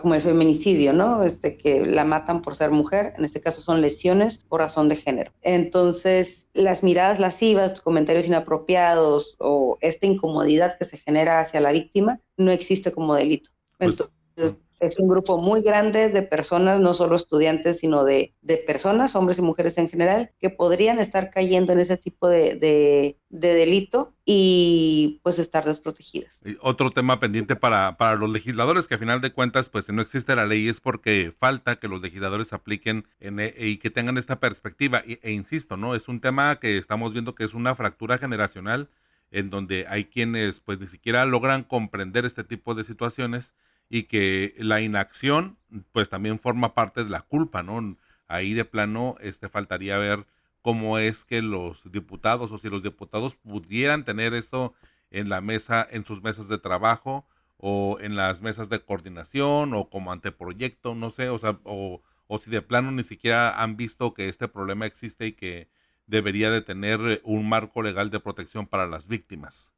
[0.00, 1.24] como el feminicidio, ¿no?
[1.24, 4.96] Este, que la matan por ser mujer, en este caso son lesiones por razón de
[4.96, 5.32] género.
[5.42, 12.20] Entonces, las miradas lascivas, comentarios inapropiados o esta incomodidad que se genera hacia la víctima
[12.36, 13.50] no existe como delito.
[13.78, 13.98] Pues,
[14.36, 18.34] Entonces, es un grupo muy grande de personas, no solo estudiantes, sino de,
[18.66, 24.12] personas, hombres y mujeres en general, que podrían estar cayendo en ese tipo de, delito
[24.24, 26.40] y pues estar desprotegidas.
[26.60, 30.02] otro tema pendiente para, para los legisladores, que a final de cuentas, pues si no
[30.02, 34.18] existe la ley es porque falta que los legisladores apliquen en, e, y que tengan
[34.18, 35.02] esta perspectiva.
[35.06, 35.94] E, e insisto, ¿no?
[35.94, 38.88] Es un tema que estamos viendo que es una fractura generacional
[39.30, 43.54] en donde hay quienes pues ni siquiera logran comprender este tipo de situaciones
[43.92, 45.58] y que la inacción
[45.92, 47.98] pues también forma parte de la culpa, ¿no?
[48.26, 50.26] Ahí de plano este faltaría ver
[50.62, 54.72] cómo es que los diputados o si los diputados pudieran tener esto
[55.10, 57.26] en la mesa, en sus mesas de trabajo
[57.58, 62.38] o en las mesas de coordinación o como anteproyecto, no sé, o sea, o, o
[62.38, 65.68] si de plano ni siquiera han visto que este problema existe y que
[66.06, 69.70] debería de tener un marco legal de protección para las víctimas.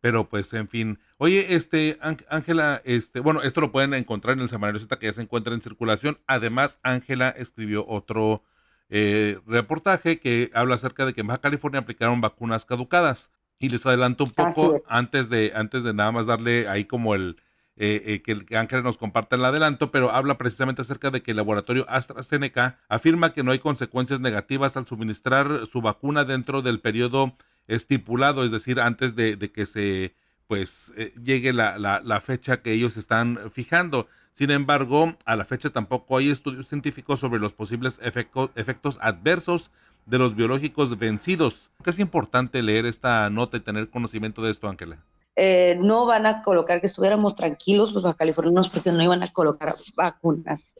[0.00, 0.98] Pero pues, en fin.
[1.18, 5.12] Oye, este, Ángela, este, bueno, esto lo pueden encontrar en el semanario Z que ya
[5.12, 6.18] se encuentra en circulación.
[6.26, 8.42] Además, Ángela escribió otro
[8.88, 13.30] eh, reportaje que habla acerca de que en Baja California aplicaron vacunas caducadas.
[13.58, 17.38] Y les adelanto un poco antes de, antes de nada más darle ahí como el,
[17.78, 21.32] eh, eh, que, que Ángela nos comparte el adelanto, pero habla precisamente acerca de que
[21.32, 26.80] el laboratorio AstraZeneca afirma que no hay consecuencias negativas al suministrar su vacuna dentro del
[26.80, 27.36] periodo
[27.68, 30.14] estipulado, es decir, antes de, que se
[30.46, 34.06] pues eh, llegue la, la, fecha que ellos están fijando.
[34.32, 39.70] Sin embargo, a la fecha tampoco hay estudios científicos sobre los posibles efectos adversos
[40.06, 41.68] de los biológicos vencidos.
[41.82, 44.98] ¿Qué es importante leer esta nota y tener conocimiento de esto, Ángela?
[45.36, 49.76] Eh, no van a colocar que estuviéramos tranquilos los californianos porque no iban a colocar
[49.94, 50.74] vacunas,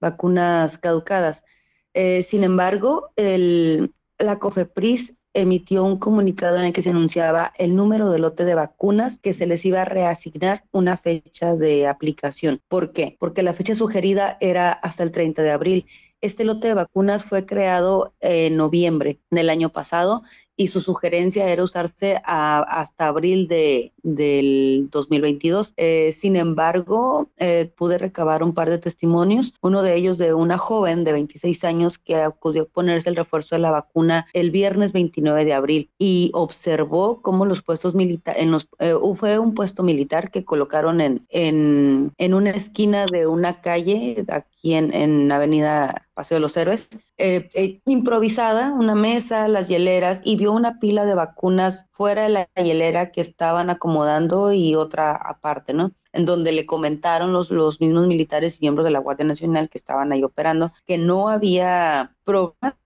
[0.00, 1.44] vacunas caducadas.
[1.94, 7.74] Eh, sin embargo, el, la COFEPRIS emitió un comunicado en el que se anunciaba el
[7.74, 12.62] número de lote de vacunas que se les iba a reasignar una fecha de aplicación.
[12.68, 13.16] ¿Por qué?
[13.18, 15.86] Porque la fecha sugerida era hasta el 30 de abril.
[16.20, 20.22] Este lote de vacunas fue creado en noviembre del año pasado
[20.56, 25.74] y su sugerencia era usarse hasta abril de, del 2022.
[25.76, 30.58] Eh, sin embargo, eh, pude recabar un par de testimonios, uno de ellos de una
[30.58, 34.92] joven de 26 años que acudió a ponerse el refuerzo de la vacuna el viernes
[34.92, 40.44] 29 de abril y observó cómo los puestos militares, eh, fue un puesto militar que
[40.44, 46.40] colocaron en, en, en una esquina de una calle aquí en, en Avenida Paseo de
[46.40, 46.88] los Héroes,
[47.86, 53.20] improvisada, una mesa, las hieleras y una pila de vacunas fuera de la hielera que
[53.20, 55.92] estaban acomodando y otra aparte, ¿no?
[56.12, 59.78] En donde le comentaron los, los mismos militares y miembros de la Guardia Nacional que
[59.78, 62.78] estaban ahí operando que no había problema,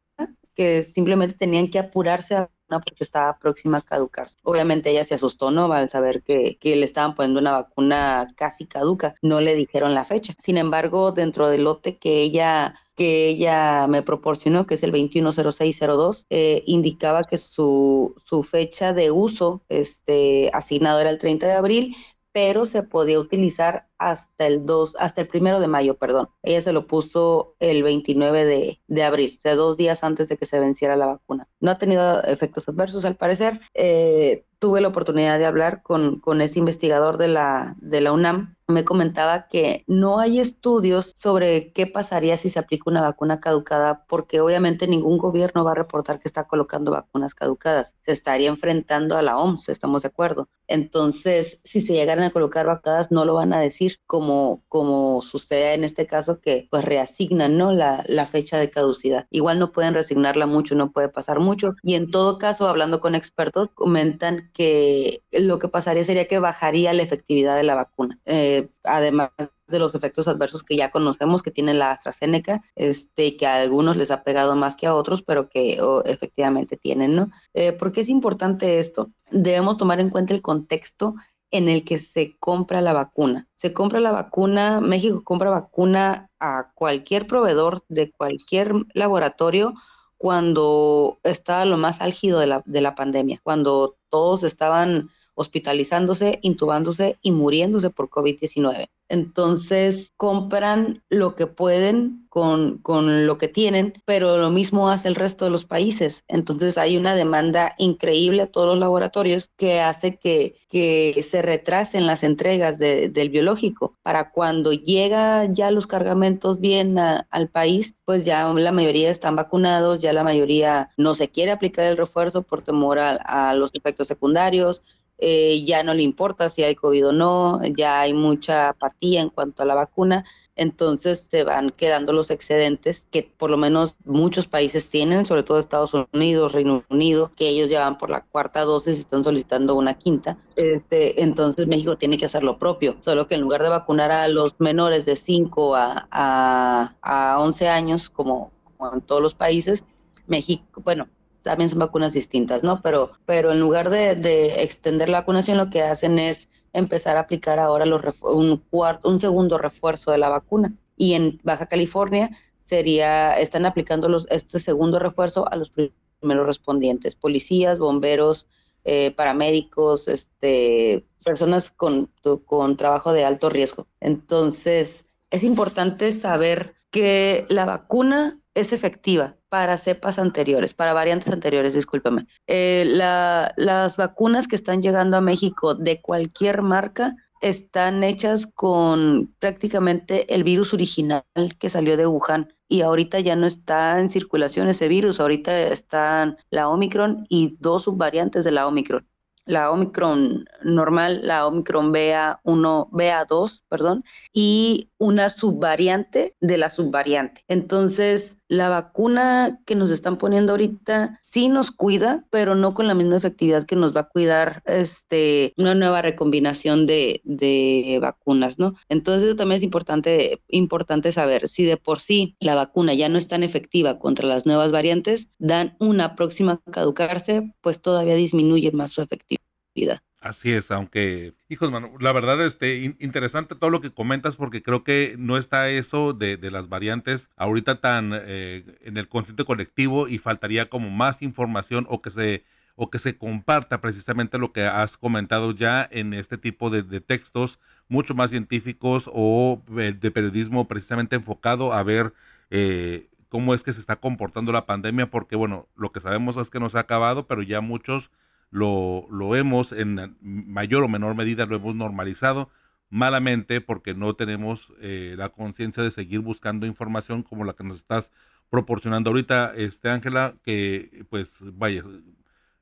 [0.54, 4.38] que simplemente tenían que apurarse a porque estaba próxima a caducarse.
[4.42, 5.72] Obviamente ella se asustó, ¿no?
[5.72, 9.14] Al saber que, que, le estaban poniendo una vacuna casi caduca.
[9.22, 10.34] No le dijeron la fecha.
[10.38, 16.26] Sin embargo, dentro del lote que ella que ella me proporcionó, que es el 210602,
[16.30, 21.96] eh, indicaba que su, su fecha de uso este, asignado era el 30 de abril,
[22.32, 26.28] pero se podía utilizar hasta el 2, hasta el primero de mayo, perdón.
[26.42, 30.36] Ella se lo puso el 29 de, de, abril, o sea, dos días antes de
[30.36, 31.48] que se venciera la vacuna.
[31.60, 33.60] No ha tenido efectos adversos al parecer.
[33.74, 38.56] Eh, tuve la oportunidad de hablar con, con este investigador de la, de la UNAM
[38.68, 44.04] me comentaba que no hay estudios sobre qué pasaría si se aplica una vacuna caducada,
[44.06, 47.96] porque obviamente ningún gobierno va a reportar que está colocando vacunas caducadas.
[48.02, 50.50] Se estaría enfrentando a la OMS, estamos de acuerdo.
[50.66, 55.74] Entonces, si se llegaran a colocar vacunas, no lo van a decir, como, como sucede
[55.74, 57.72] en este caso, que pues reasignan ¿no?
[57.72, 59.26] la, la fecha de caducidad.
[59.30, 61.74] Igual no pueden reasignarla mucho, no puede pasar mucho.
[61.82, 66.92] Y en todo caso, hablando con expertos, comentan que lo que pasaría sería que bajaría
[66.92, 68.18] la efectividad de la vacuna.
[68.26, 69.30] Eh, además
[69.68, 73.96] de los efectos adversos que ya conocemos que tiene la AstraZeneca, este, que a algunos
[73.96, 77.30] les ha pegado más que a otros, pero que efectivamente tienen, ¿no?
[77.54, 79.10] Eh, ¿Por qué es importante esto?
[79.30, 81.14] Debemos tomar en cuenta el contexto
[81.50, 83.48] en el que se compra la vacuna.
[83.54, 89.74] Se compra la vacuna, México compra vacuna a cualquier proveedor de cualquier laboratorio
[90.16, 97.16] cuando estaba lo más álgido de la, de la pandemia, cuando todos estaban hospitalizándose, intubándose
[97.22, 98.88] y muriéndose por COVID-19.
[99.08, 105.14] Entonces compran lo que pueden con, con, lo que tienen, pero lo mismo hace el
[105.14, 106.24] resto de los países.
[106.28, 112.06] Entonces hay una demanda increíble a todos los laboratorios que hace que, que se retrasen
[112.06, 113.94] las entregas del biológico.
[114.02, 120.00] Para cuando llega ya los cargamentos bien al país, pues ya la mayoría están vacunados,
[120.00, 124.82] ya la mayoría no se quiere aplicar el refuerzo por temor a los efectos secundarios,
[125.18, 129.30] eh, ya no le importa si hay COVID o no, ya hay mucha apatía en
[129.30, 130.24] cuanto a la vacuna,
[130.58, 135.58] entonces se van quedando los excedentes que por lo menos muchos países tienen, sobre todo
[135.58, 139.76] Estados Unidos, Reino Unido, que ellos ya van por la cuarta dosis y están solicitando
[139.76, 140.36] una quinta.
[140.56, 144.28] Este, entonces México tiene que hacer lo propio, solo que en lugar de vacunar a
[144.28, 149.84] los menores de 5 a, a, a 11 años, como, como en todos los países,
[150.26, 151.08] México, bueno,
[151.42, 152.82] también son vacunas distintas, ¿no?
[152.82, 157.58] Pero, pero en lugar de, extender la vacunación, lo que hacen es empezar a aplicar
[157.58, 160.74] ahora los un, cuarto, un segundo refuerzo de la vacuna.
[160.96, 162.30] Y en Baja California
[162.60, 168.46] sería, están aplicando los, este segundo refuerzo a los primeros respondientes, policías, bomberos,
[168.84, 172.10] eh, paramédicos, este, personas con,
[172.46, 173.86] con trabajo de alto riesgo.
[174.00, 181.74] Entonces, es importante saber que la vacuna es efectiva para cepas anteriores, para variantes anteriores,
[181.74, 182.26] discúlpame.
[182.46, 190.34] Eh, las vacunas que están llegando a México de cualquier marca están hechas con prácticamente
[190.34, 191.22] el virus original
[191.58, 196.36] que salió de Wuhan y ahorita ya no está en circulación ese virus, ahorita están
[196.50, 199.06] la Omicron y dos subvariantes de la Omicron
[199.48, 207.44] la Omicron normal, la Omicron BA1, BA2, perdón, y una subvariante de la subvariante.
[207.48, 212.94] Entonces, la vacuna que nos están poniendo ahorita sí nos cuida, pero no con la
[212.94, 218.74] misma efectividad que nos va a cuidar este, una nueva recombinación de, de vacunas, ¿no?
[218.88, 221.48] Entonces, eso también es importante, importante saber.
[221.48, 225.30] Si de por sí la vacuna ya no es tan efectiva contra las nuevas variantes,
[225.38, 230.00] dan una próxima caducarse, pues todavía disminuye más su efectividad.
[230.20, 234.82] Así es, aunque, hijos, mano, la verdad, este, interesante todo lo que comentas porque creo
[234.82, 240.08] que no está eso de, de las variantes ahorita tan eh, en el consciente colectivo
[240.08, 242.44] y faltaría como más información o que se
[242.74, 247.58] o que se comparta precisamente lo que has comentado ya en este tipo de, textos
[247.88, 252.14] mucho más científicos o eh, de periodismo precisamente enfocado a ver
[252.50, 256.50] eh, cómo es que se está comportando la pandemia, porque bueno, lo que sabemos es
[256.50, 258.10] que no se ha acabado, pero ya muchos
[258.50, 262.50] lo, lo hemos, en mayor o menor medida, lo hemos normalizado
[262.90, 267.76] malamente porque no tenemos eh, la conciencia de seguir buscando información como la que nos
[267.78, 268.12] estás
[268.50, 271.82] proporcionando ahorita, este Ángela, que pues vaya,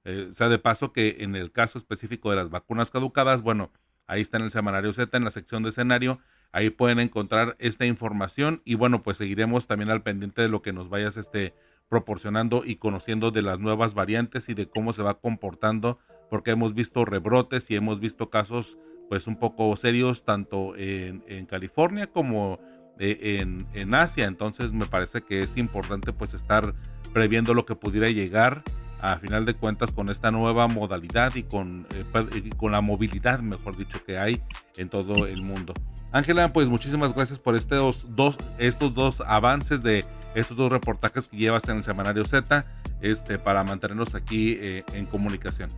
[0.04, 3.72] eh, sea de paso que en el caso específico de las vacunas caducadas, bueno,
[4.06, 6.18] ahí está en el semanario Z, en la sección de escenario,
[6.56, 10.72] ahí pueden encontrar esta información y bueno, pues seguiremos también al pendiente de lo que
[10.72, 11.52] nos vayas este
[11.90, 15.98] proporcionando y conociendo de las nuevas variantes y de cómo se va comportando,
[16.30, 18.78] porque hemos visto rebrotes y hemos visto casos
[19.10, 22.58] pues un poco serios tanto en, California como
[22.98, 23.44] eh,
[23.74, 24.24] en, Asia.
[24.24, 26.74] Entonces me parece que es importante pues estar
[27.12, 28.64] previendo lo que pudiera llegar
[29.02, 33.40] a final de cuentas con esta nueva modalidad y con, eh, y con la movilidad,
[33.40, 34.40] mejor dicho, que hay
[34.78, 35.74] en todo el mundo.
[36.16, 41.36] Ángela, pues muchísimas gracias por estos dos, estos dos avances de estos dos reportajes que
[41.36, 42.64] llevas en el semanario Z
[43.02, 45.68] este, para mantenernos aquí eh, en comunicación.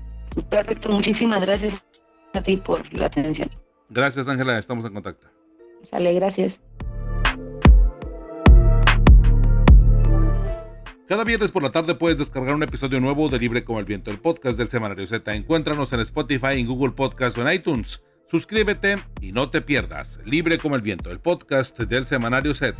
[0.48, 1.82] Perfecto, muchísimas gracias
[2.34, 3.50] a ti por la atención.
[3.88, 5.26] Gracias Ángela, estamos en contacto.
[5.90, 6.60] Sale, gracias.
[11.08, 14.12] Cada viernes por la tarde puedes descargar un episodio nuevo de Libre como el Viento,
[14.12, 15.34] el podcast del Semanario Z.
[15.34, 18.04] Encuéntranos en Spotify, en Google Podcast o en iTunes.
[18.30, 22.76] Suscríbete y no te pierdas Libre como el Viento, el podcast del Semanario Z.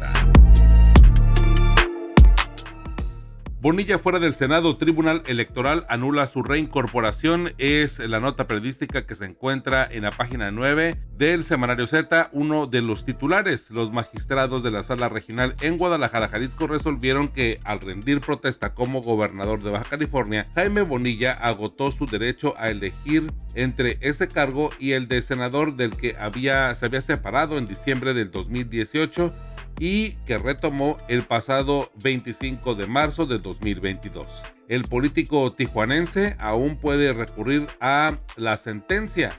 [3.61, 7.55] Bonilla fuera del Senado, Tribunal Electoral anula su reincorporación.
[7.59, 12.31] Es la nota periodística que se encuentra en la página 9 del Semanario Z.
[12.31, 17.59] Uno de los titulares, los magistrados de la Sala Regional en Guadalajara, Jalisco, resolvieron que
[17.65, 23.33] al rendir protesta como gobernador de Baja California, Jaime Bonilla agotó su derecho a elegir
[23.55, 28.15] entre ese cargo y el de senador del que había, se había separado en diciembre
[28.15, 29.33] del 2018
[29.79, 34.27] y que retomó el pasado 25 de marzo de 2022.
[34.69, 39.31] El político tijuanense aún puede recurrir a la sentencia,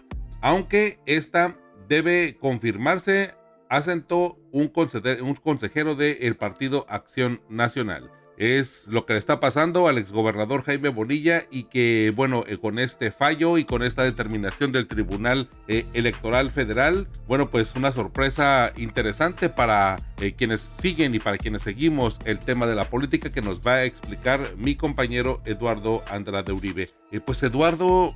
[0.42, 3.36] aunque esta debe confirmarse,
[3.70, 8.12] asentó un, consejero del Partido Acción Nacional.
[8.40, 12.80] Es lo que le está pasando al exgobernador Jaime Bonilla y que, bueno, eh, con
[12.80, 18.72] este fallo y con esta determinación del Tribunal eh, Electoral Federal, bueno, pues una sorpresa
[18.78, 23.42] interesante para eh, quienes siguen y para quienes seguimos el tema de la política que
[23.42, 26.88] nos va a explicar mi compañero Eduardo Andrade Uribe.
[27.26, 28.16] pues Eduardo,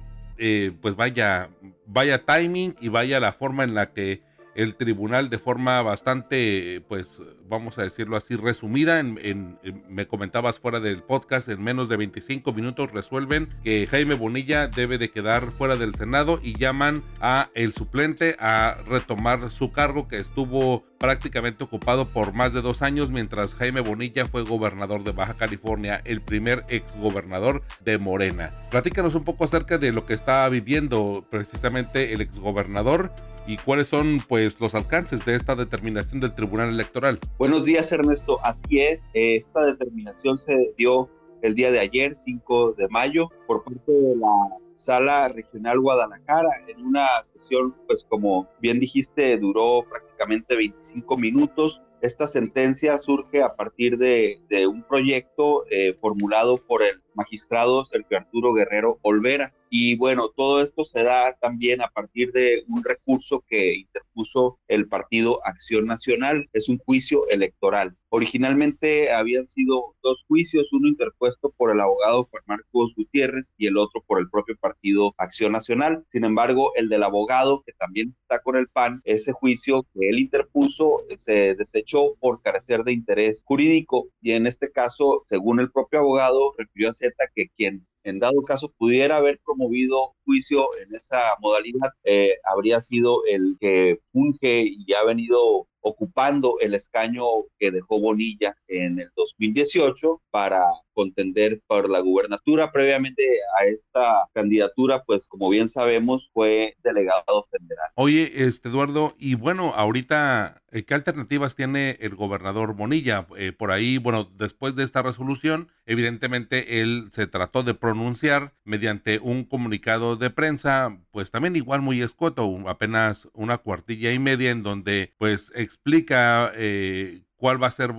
[0.82, 1.50] pues vaya,
[1.86, 4.22] vaya timing y vaya la forma en la que
[4.56, 9.58] el tribunal de forma bastante, pues vamos a decirlo así, resumida, en,
[9.90, 14.98] me comentabas fuera del podcast, en menos de 25 minutos resuelven que Jaime Bonilla debe
[14.98, 20.18] de quedar fuera del Senado y llaman a el suplente a retomar su cargo que
[20.18, 25.34] estuvo prácticamente ocupado por más de dos años mientras Jaime Bonilla fue gobernador de Baja
[25.34, 28.54] California, el primer exgobernador de Morena.
[28.72, 33.12] Platícanos un poco acerca de lo que está viviendo precisamente el exgobernador
[33.48, 37.20] y cuáles son pues los alcances de esta determinación del Tribunal Electoral.
[37.38, 41.10] Buenos días Ernesto, así es, esta determinación se dio
[41.42, 46.86] el día de ayer, 5 de mayo, por parte de la Sala Regional Guadalajara, en
[46.86, 51.82] una sesión, pues como bien dijiste, duró prácticamente 25 minutos.
[52.02, 58.54] Esta sentencia surge a partir de, un proyecto eh, formulado por el magistrado Sergio Arturo
[58.54, 59.54] Guerrero Olvera.
[59.70, 64.88] Y bueno, todo esto se da también a partir de un recurso que interpuso el
[64.88, 66.48] partido Acción Nacional.
[66.54, 67.96] Es un juicio electoral.
[68.10, 73.78] Originalmente habían sido dos juicios, uno interpuesto por el abogado Juan Marcos Gutiérrez y el
[73.78, 76.06] otro por el propio partido Acción Nacional.
[76.12, 81.04] Sin embargo, el del abogado, que también está con el PAN, ese juicio que interpuso
[81.18, 84.08] se desechó por carecer de interés jurídico.
[84.22, 86.94] Y en este caso, según el propio abogado, refirió a
[87.36, 93.26] que quien en dado caso pudiera haber promovido juicio en esa modalidad, eh, habría sido
[93.26, 97.24] el que funge y ha venido ocupando el escaño
[97.60, 102.72] que dejó Bonilla en el 2018 para contender por la gubernatura.
[102.72, 103.24] Previamente
[103.60, 107.90] a esta candidatura, pues como bien sabemos, fue delegado federal.
[107.96, 113.28] Oye, este Eduardo, y bueno, ahorita, eh, ¿qué alternativas tiene el gobernador Bonilla?
[113.38, 119.20] Eh, por ahí, bueno, después de esta resolución, evidentemente él se trató de pronunciar mediante
[119.20, 124.64] un comunicado de prensa, pues también igual muy escueto, apenas una cuartilla y media en
[124.64, 127.92] donde pues explica eh, cuál va a ser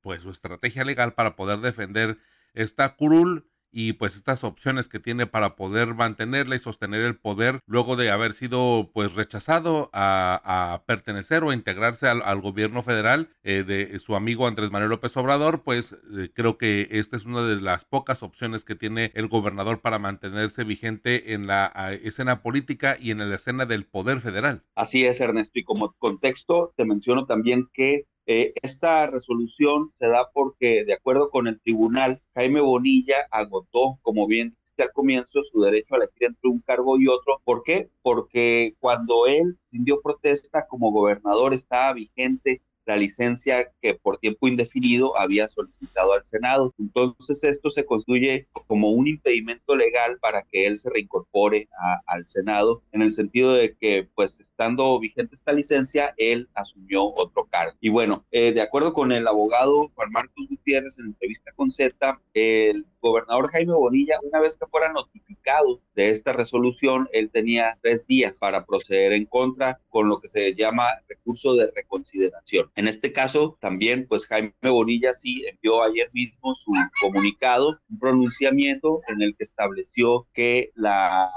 [0.00, 2.18] pues su estrategia legal para poder defender
[2.54, 7.58] esta curul y pues estas opciones que tiene para poder mantenerla y sostener el poder
[7.66, 13.98] luego de haber sido pues rechazado a, pertenecer o integrarse al, gobierno federal eh, de
[13.98, 17.84] su amigo Andrés Manuel López Obrador pues eh, creo que esta es una de las
[17.84, 23.28] pocas opciones que tiene el gobernador para mantenerse vigente en la escena política y en
[23.28, 24.62] la escena del poder federal.
[24.76, 30.30] Así es Ernesto y como contexto te menciono también que eh, esta resolución se da
[30.32, 35.94] porque, de acuerdo con el tribunal, Jaime Bonilla agotó, como bien al comienzo, su derecho
[35.94, 37.40] a elegir entre un cargo y otro.
[37.44, 37.90] ¿Por qué?
[38.02, 45.18] Porque cuando él rindió protesta como gobernador estaba vigente la licencia que por tiempo indefinido
[45.18, 46.74] había solicitado al Senado.
[46.78, 51.68] Entonces esto se construye como un impedimento legal para que él se reincorpore
[52.06, 57.46] al Senado, en el sentido de que, pues, estando vigente esta licencia, él asumió otro
[57.46, 57.76] cargo.
[57.80, 62.20] Y bueno, eh, de acuerdo con el abogado Juan Marcos Gutiérrez en entrevista con Z,
[62.34, 68.06] el gobernador Jaime Bonilla, una vez que fuera notificado de esta resolución, él tenía tres
[68.06, 72.70] días para proceder en contra con lo que se llama recurso de reconsideración.
[72.74, 79.02] En este caso, también, pues Jaime Bonilla sí envió ayer mismo su comunicado, un pronunciamiento
[79.08, 81.30] en el que estableció que la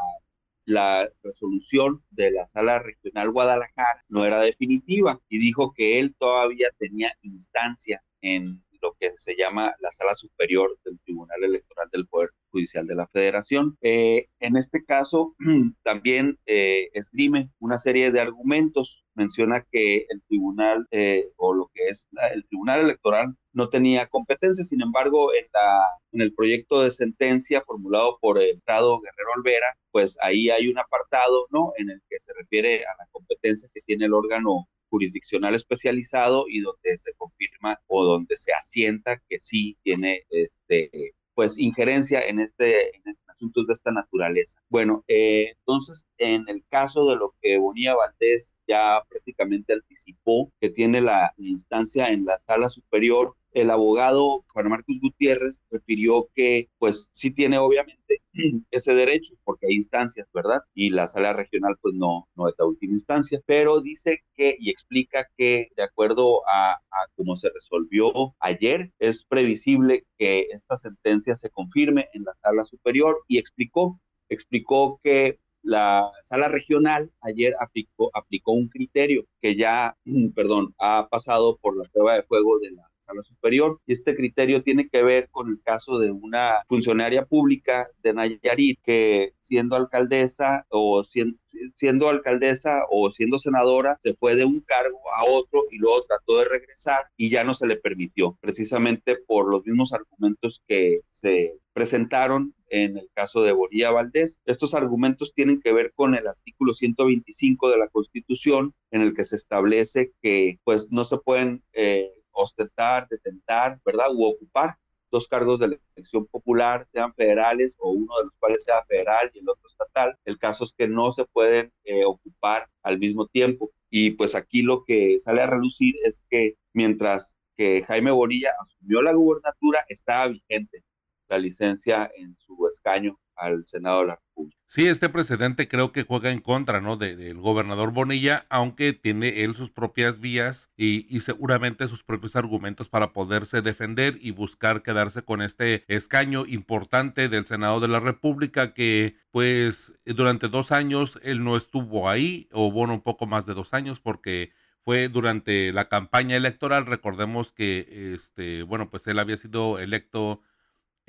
[0.67, 6.67] la resolución de la sala regional Guadalajara no era definitiva y dijo que él todavía
[6.77, 12.29] tenía instancia en lo que se llama la sala superior del Tribunal Electoral del Poder
[12.51, 13.77] Judicial de la Federación.
[13.81, 15.35] Eh, en este caso,
[15.83, 19.03] también eh, esgrime una serie de argumentos.
[19.15, 24.63] Menciona que el tribunal eh, o lo que es el Tribunal Electoral no tenía competencia,
[24.63, 29.67] sin embargo, en, la, en el proyecto de sentencia formulado por el Estado Guerrero Olvera,
[29.91, 31.73] pues ahí hay un apartado, ¿no?
[31.77, 36.61] En el que se refiere a la competencia que tiene el órgano jurisdiccional especializado y
[36.61, 42.95] donde se confirma o donde se asienta que sí tiene este pues injerencia en este
[42.95, 44.59] en asuntos de esta naturaleza.
[44.69, 50.69] Bueno, eh, entonces en el caso de lo que Bonilla Valdés ya prácticamente anticipó que
[50.69, 57.09] tiene la, instancia en la sala superior, el abogado Juan Marcos Gutiérrez refirió que pues
[57.11, 58.21] sí tiene obviamente
[58.71, 60.61] ese derecho, porque hay instancias, ¿verdad?
[60.75, 64.69] Y la sala regional pues no, no es la última instancia, pero dice que y
[64.69, 71.35] explica que de acuerdo a, a cómo se resolvió ayer, es previsible que esta sentencia
[71.35, 73.23] se confirme en la sala superior.
[73.27, 73.99] Y explicó,
[74.29, 79.97] explicó que la sala regional ayer aplicó, aplicó un criterio que ya,
[80.35, 84.61] perdón, ha pasado por la prueba de fuego de la sala superior y este criterio
[84.63, 90.65] tiene que ver con el caso de una funcionaria pública de Nayarit que siendo alcaldesa
[90.69, 96.03] o siendo, alcaldesa o siendo senadora se fue de un cargo a otro y luego
[96.03, 101.01] trató de regresar y ya no se le permitió precisamente por los mismos argumentos que
[101.09, 104.41] se presentaron en el caso de Bonilla Valdés.
[104.45, 109.23] Estos argumentos tienen que ver con el artículo 125 de la Constitución, en el que
[109.23, 114.07] se establece que pues no se pueden eh, ostentar, detentar, ¿verdad?
[114.13, 114.77] U ocupar
[115.11, 119.39] dos cargos de elección popular, sean federales o uno de los cuales sea federal y
[119.39, 120.17] el otro estatal.
[120.25, 123.71] El caso es que no se pueden eh, ocupar al mismo tiempo.
[123.89, 129.01] Y pues aquí lo que sale a relucir es que mientras que Jaime Bonilla asumió
[129.01, 130.83] la gubernatura, estaba vigente
[131.29, 134.57] la licencia en su escaño al Senado de la República.
[134.69, 136.97] Sí, este precedente creo que juega en contra, ¿no?
[136.97, 142.89] del gobernador Bonilla, aunque tiene él sus propias vías y, y, seguramente sus propios argumentos
[142.89, 148.73] para poderse defender y buscar quedarse con este escaño importante del Senado de la República
[148.73, 153.53] que, pues, durante dos años él no estuvo ahí, o bueno, un poco más de
[153.53, 154.51] dos años, porque
[154.87, 156.85] fue durante la campaña electoral.
[156.85, 160.41] Recordemos que, este, bueno, pues él había sido electo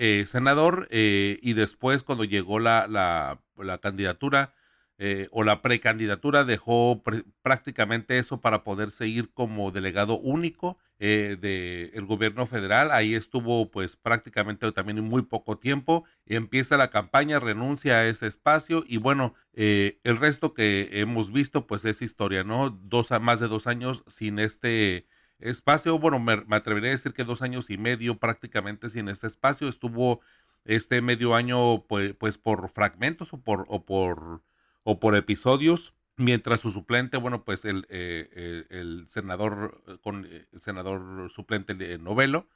[0.01, 4.55] eh, senador eh, y después cuando llegó la, la, la candidatura
[4.97, 7.03] eh, o la precandidatura dejó
[7.43, 12.91] prácticamente eso para poder seguir como delegado único del gobierno federal.
[12.91, 16.05] Ahí estuvo pues prácticamente también muy poco tiempo.
[16.27, 21.85] Empieza la campaña, renuncia a ese espacio y bueno, el resto que hemos visto pues
[21.85, 22.71] es historia, ¿no?
[22.71, 25.07] Dos, más de dos años sin este
[25.41, 29.69] espacio, bueno, me, atrevería a decir que dos años y medio prácticamente sin este espacio,
[29.69, 30.21] estuvo
[30.65, 34.43] este medio año pues, pues por fragmentos o por, o por,
[34.83, 40.47] o por episodios, mientras su suplente, bueno, pues el, eh, el, senador, eh, con, eh,
[40.61, 42.49] senador suplente Novelo,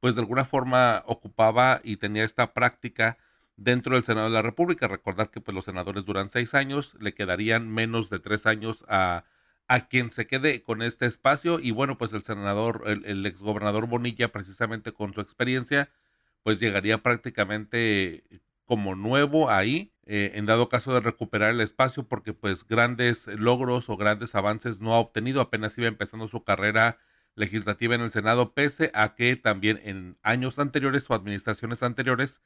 [0.00, 3.16] pues de alguna forma ocupaba y tenía esta práctica
[3.56, 4.88] dentro del Senado de la República.
[4.88, 9.24] Recordar que pues los senadores duran seis años, le quedarían menos de tres años a
[9.68, 13.86] a quien se quede con este espacio y bueno, pues el senador, el, el exgobernador
[13.86, 15.90] Bonilla, precisamente con su experiencia,
[16.42, 18.22] pues llegaría prácticamente
[18.64, 23.88] como nuevo ahí, eh, en dado caso de recuperar el espacio, porque pues grandes logros
[23.88, 26.98] o grandes avances no ha obtenido, apenas iba empezando su carrera
[27.34, 32.42] legislativa en el Senado, pese a que también en años anteriores o administraciones anteriores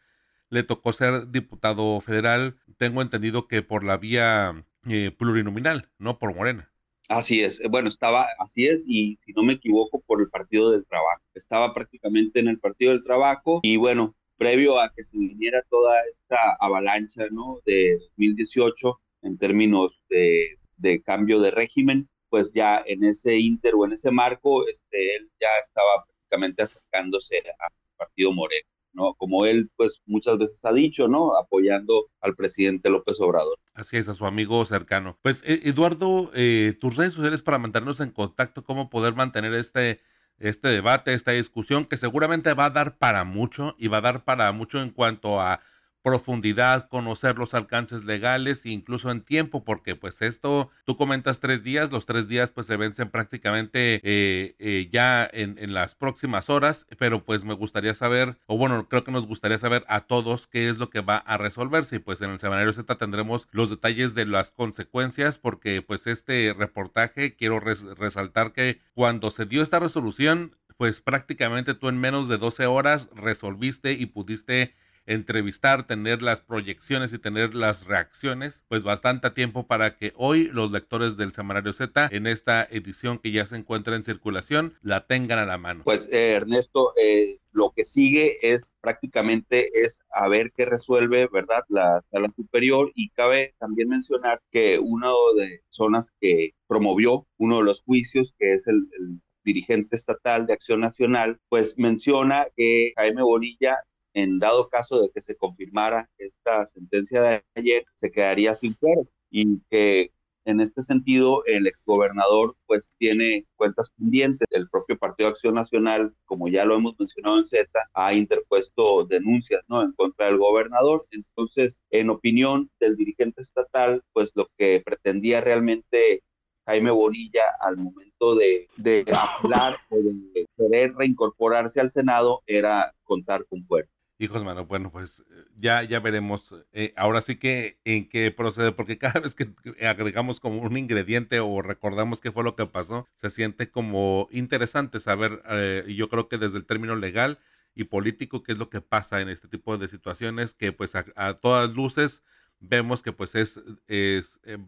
[0.50, 6.34] le tocó ser diputado federal, tengo entendido que por la vía eh, plurinominal, no por
[6.34, 6.70] Morena.
[7.08, 10.70] Así es, eh, bueno, estaba, así es, y si no me equivoco, por el Partido
[10.70, 11.22] del Trabajo.
[11.34, 15.94] Estaba prácticamente en el Partido del Trabajo y bueno, previo a que se viniera toda
[16.12, 17.60] esta avalancha, ¿no?
[17.64, 23.86] De 2018 en términos de, de cambio de régimen, pues ya en ese inter o
[23.86, 28.68] en ese marco, este, él ya estaba prácticamente acercándose al Partido Moreno.
[29.16, 31.36] Como él, pues, muchas veces ha dicho, ¿no?
[31.36, 33.58] Apoyando al presidente López Obrador.
[33.74, 35.18] Así es, a su amigo cercano.
[35.22, 40.00] Pues, eh, Eduardo, eh, tus redes sociales para mantenernos en contacto, cómo poder mantener este,
[40.38, 44.24] este debate, esta discusión, que seguramente va a dar para mucho y va a dar
[44.24, 45.60] para mucho en cuanto a
[46.02, 51.90] profundidad, conocer los alcances legales, incluso en tiempo, porque pues esto, tú comentas tres días,
[51.90, 57.24] los tres días pues se vencen prácticamente eh, eh, ya en, las próximas horas, pero
[57.24, 60.78] pues me gustaría saber, o bueno, creo que nos gustaría saber a todos qué es
[60.78, 64.24] lo que va a resolverse y pues en el semanario Z tendremos los detalles de
[64.24, 71.00] las consecuencias, porque pues este reportaje quiero resaltar que cuando se dio esta resolución, pues
[71.00, 74.74] prácticamente tú en menos de 12 horas resolviste y pudiste
[75.08, 80.70] entrevistar, tener las proyecciones y tener las reacciones, pues bastante tiempo para que hoy los
[80.70, 85.38] lectores del Semanario Z en esta edición que ya se encuentra en circulación la tengan
[85.38, 85.82] a la mano.
[85.84, 91.64] Pues eh, Ernesto, eh, lo que sigue es prácticamente es a ver qué resuelve, ¿verdad?
[91.68, 97.64] La sala superior y cabe también mencionar que una de zonas que promovió uno de
[97.64, 103.22] los juicios, que es el, el dirigente estatal de Acción Nacional, pues menciona que Jaime
[103.22, 103.78] Bonilla
[104.14, 109.08] en dado caso de que se confirmara esta sentencia de ayer, se quedaría sin fuero
[109.30, 110.12] y que
[110.48, 114.48] en este sentido, el exgobernador pues tiene cuentas pendientes.
[114.50, 119.60] El propio Partido Acción Nacional, como ya lo hemos mencionado en Z, ha interpuesto denuncias
[119.68, 119.82] ¿no?
[119.82, 121.06] en contra del gobernador.
[121.10, 126.22] Entonces, en opinión del dirigente estatal, pues lo que pretendía realmente
[126.66, 129.04] Jaime Bonilla al momento de, de
[129.42, 133.97] hablar o de querer reincorporarse al Senado era contar con fuerza.
[134.20, 135.22] Hijos, mano, bueno, pues
[135.56, 136.52] ya, ya veremos.
[136.72, 139.48] Eh, ahora sí que en qué procede, porque cada vez que
[139.86, 144.98] agregamos como un ingrediente o recordamos qué fue lo que pasó, se siente como interesante
[144.98, 147.38] saber, eh, yo creo que desde el término legal
[147.76, 151.34] y político, qué es lo que pasa en este tipo de situaciones, que pues a,
[151.34, 152.24] todas luces
[152.58, 154.58] vemos que pues es, es eh,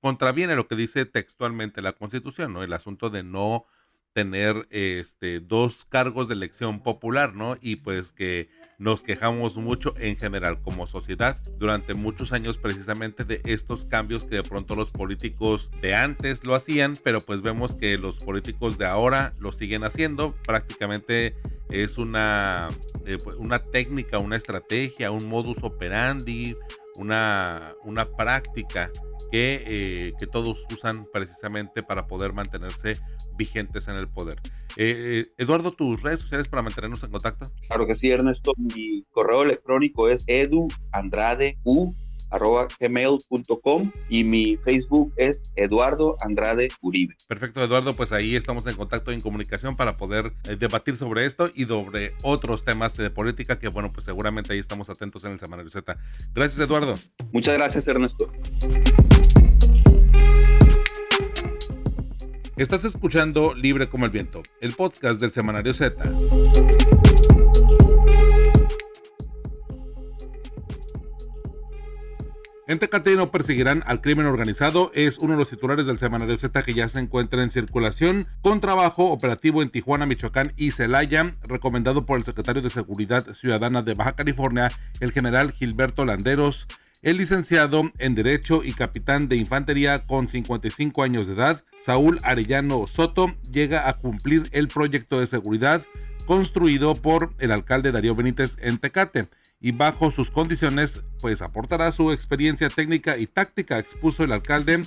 [0.00, 2.62] contraviene lo que dice textualmente la Constitución, ¿no?
[2.62, 3.64] El asunto de no
[4.12, 7.56] tener este dos cargos de elección popular, ¿no?
[7.60, 8.48] Y pues que
[8.78, 14.36] nos quejamos mucho en general como sociedad durante muchos años precisamente de estos cambios que
[14.36, 18.86] de pronto los políticos de antes lo hacían, pero pues vemos que los políticos de
[18.86, 20.34] ahora lo siguen haciendo.
[20.46, 21.36] Prácticamente
[21.68, 22.68] es una,
[23.04, 26.56] eh, pues, una técnica, una estrategia, un modus operandi,
[27.00, 28.90] una, una práctica
[29.30, 32.98] que, eh, que, todos usan precisamente para poder mantenerse
[33.36, 34.38] vigentes en el poder.
[34.76, 37.50] Eh, eh, Eduardo, tus redes sociales para mantenernos en contacto.
[37.66, 38.52] Claro que sí, Ernesto.
[38.58, 41.94] Mi correo electrónico es eduandrade.u
[42.80, 47.16] gmail.com y mi Facebook es Eduardo Andrade Uribe.
[47.28, 51.26] Perfecto, Eduardo, pues ahí estamos en contacto y en comunicación para poder eh, debatir sobre
[51.26, 55.32] esto y sobre otros temas de política que, bueno, pues seguramente ahí estamos atentos en
[55.32, 55.96] el Semanario Z.
[56.34, 56.94] Gracias, Eduardo.
[57.32, 58.30] Muchas gracias, Ernesto.
[62.56, 66.04] Estás escuchando Libre como el Viento, el podcast del Semanario Z.
[72.70, 74.92] En Tecate no perseguirán al crimen organizado.
[74.94, 78.28] Es uno de los titulares del semanario Z que ya se encuentra en circulación.
[78.42, 83.82] Con trabajo operativo en Tijuana, Michoacán y Celaya, recomendado por el secretario de Seguridad Ciudadana
[83.82, 86.68] de Baja California, el general Gilberto Landeros.
[87.02, 92.86] El licenciado en Derecho y capitán de infantería con 55 años de edad, Saúl Arellano
[92.86, 95.82] Soto, llega a cumplir el proyecto de seguridad
[96.24, 99.28] construido por el alcalde Darío Benítez en Tecate
[99.60, 104.82] y bajo sus condiciones, pues aportará su experiencia técnica y táctica, expuso el alcalde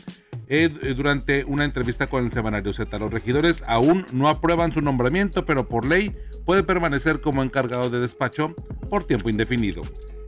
[0.47, 2.97] eh, durante una entrevista con el semanario Z.
[2.97, 6.15] Los regidores aún no aprueban su nombramiento, pero por ley
[6.45, 8.55] puede permanecer como encargado de despacho
[8.89, 9.83] por tiempo indefinido.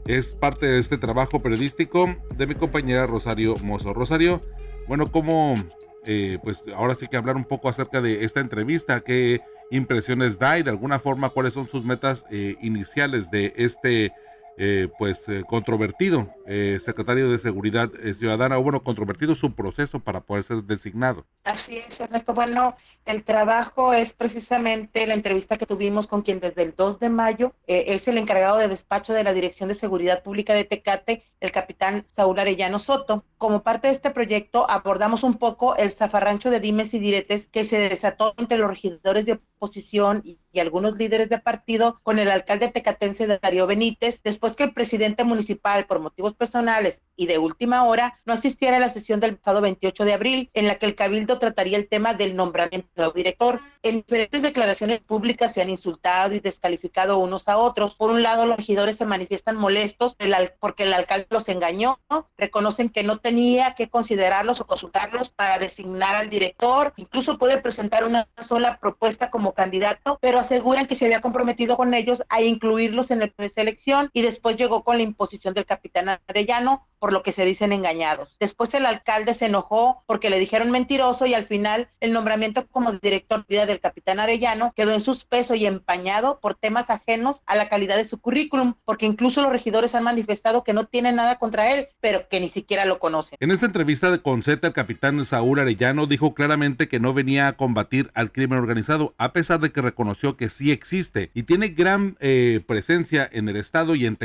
[0.06, 3.92] Es parte de este trabajo periodístico de mi compañera Rosario Mozo.
[3.92, 4.40] Rosario,
[4.86, 5.56] bueno, como
[6.04, 9.40] eh, pues ahora sí que hablar un poco acerca de esta entrevista, qué
[9.72, 14.12] impresiones da y de alguna forma cuáles son sus metas eh, iniciales de este
[14.58, 20.20] eh, pues eh, controvertido eh, secretario de Seguridad Ciudadana, o bueno, controvertido su proceso para
[20.20, 21.26] poder ser designado.
[21.44, 22.34] Así es, Ernesto.
[22.34, 27.08] Bueno, el trabajo es precisamente la entrevista que tuvimos con quien desde el 2 de
[27.08, 31.52] mayo es el encargado de despacho de la Dirección de Seguridad Pública de Tecate, el
[31.52, 33.24] capitán Saúl Arellano Soto.
[33.38, 37.64] Como parte de este proyecto abordamos un poco el zafarrancho de dimes y diretes que
[37.64, 42.30] se desató entre los regidores de oposición y, y algunos líderes de partido con el
[42.30, 47.84] alcalde tecatense Darío Benítez después que el presidente municipal, por motivos personales y de última
[47.84, 50.94] hora, no asistiera a la sesión del pasado 28 de abril, en la que el
[50.94, 53.60] Cabildo trataría el tema del nombramiento del director.
[53.82, 57.94] En diferentes declaraciones públicas se han insultado y descalificado unos a otros.
[57.94, 60.16] Por un lado, los regidores se manifiestan molestos
[60.60, 61.98] porque el alcalde los engañó,
[62.36, 68.04] reconocen que no tenía que considerarlos o consultarlos para designar al director, incluso puede presentar
[68.04, 73.10] una sola propuesta como candidato, pero aseguran que se había comprometido con ellos a incluirlos
[73.10, 77.22] en el de selección y después llegó con la imposición del capitán Arellano, por lo
[77.22, 78.36] que se dicen engañados.
[78.40, 82.92] Después el alcalde se enojó porque le dijeron mentiroso y al final el nombramiento como
[82.92, 87.96] director del capitán Arellano quedó en suspenso y empañado por temas ajenos a la calidad
[87.96, 91.88] de su currículum, porque incluso los regidores han manifestado que no tienen nada contra él,
[92.00, 93.36] pero que ni siquiera lo conocen.
[93.40, 97.56] En esta entrevista de Conceta, el capitán Saúl Arellano dijo claramente que no venía a
[97.56, 102.16] combatir al crimen organizado, a pesar de que reconoció que sí existe y tiene gran
[102.20, 104.16] eh, presencia en el estado y en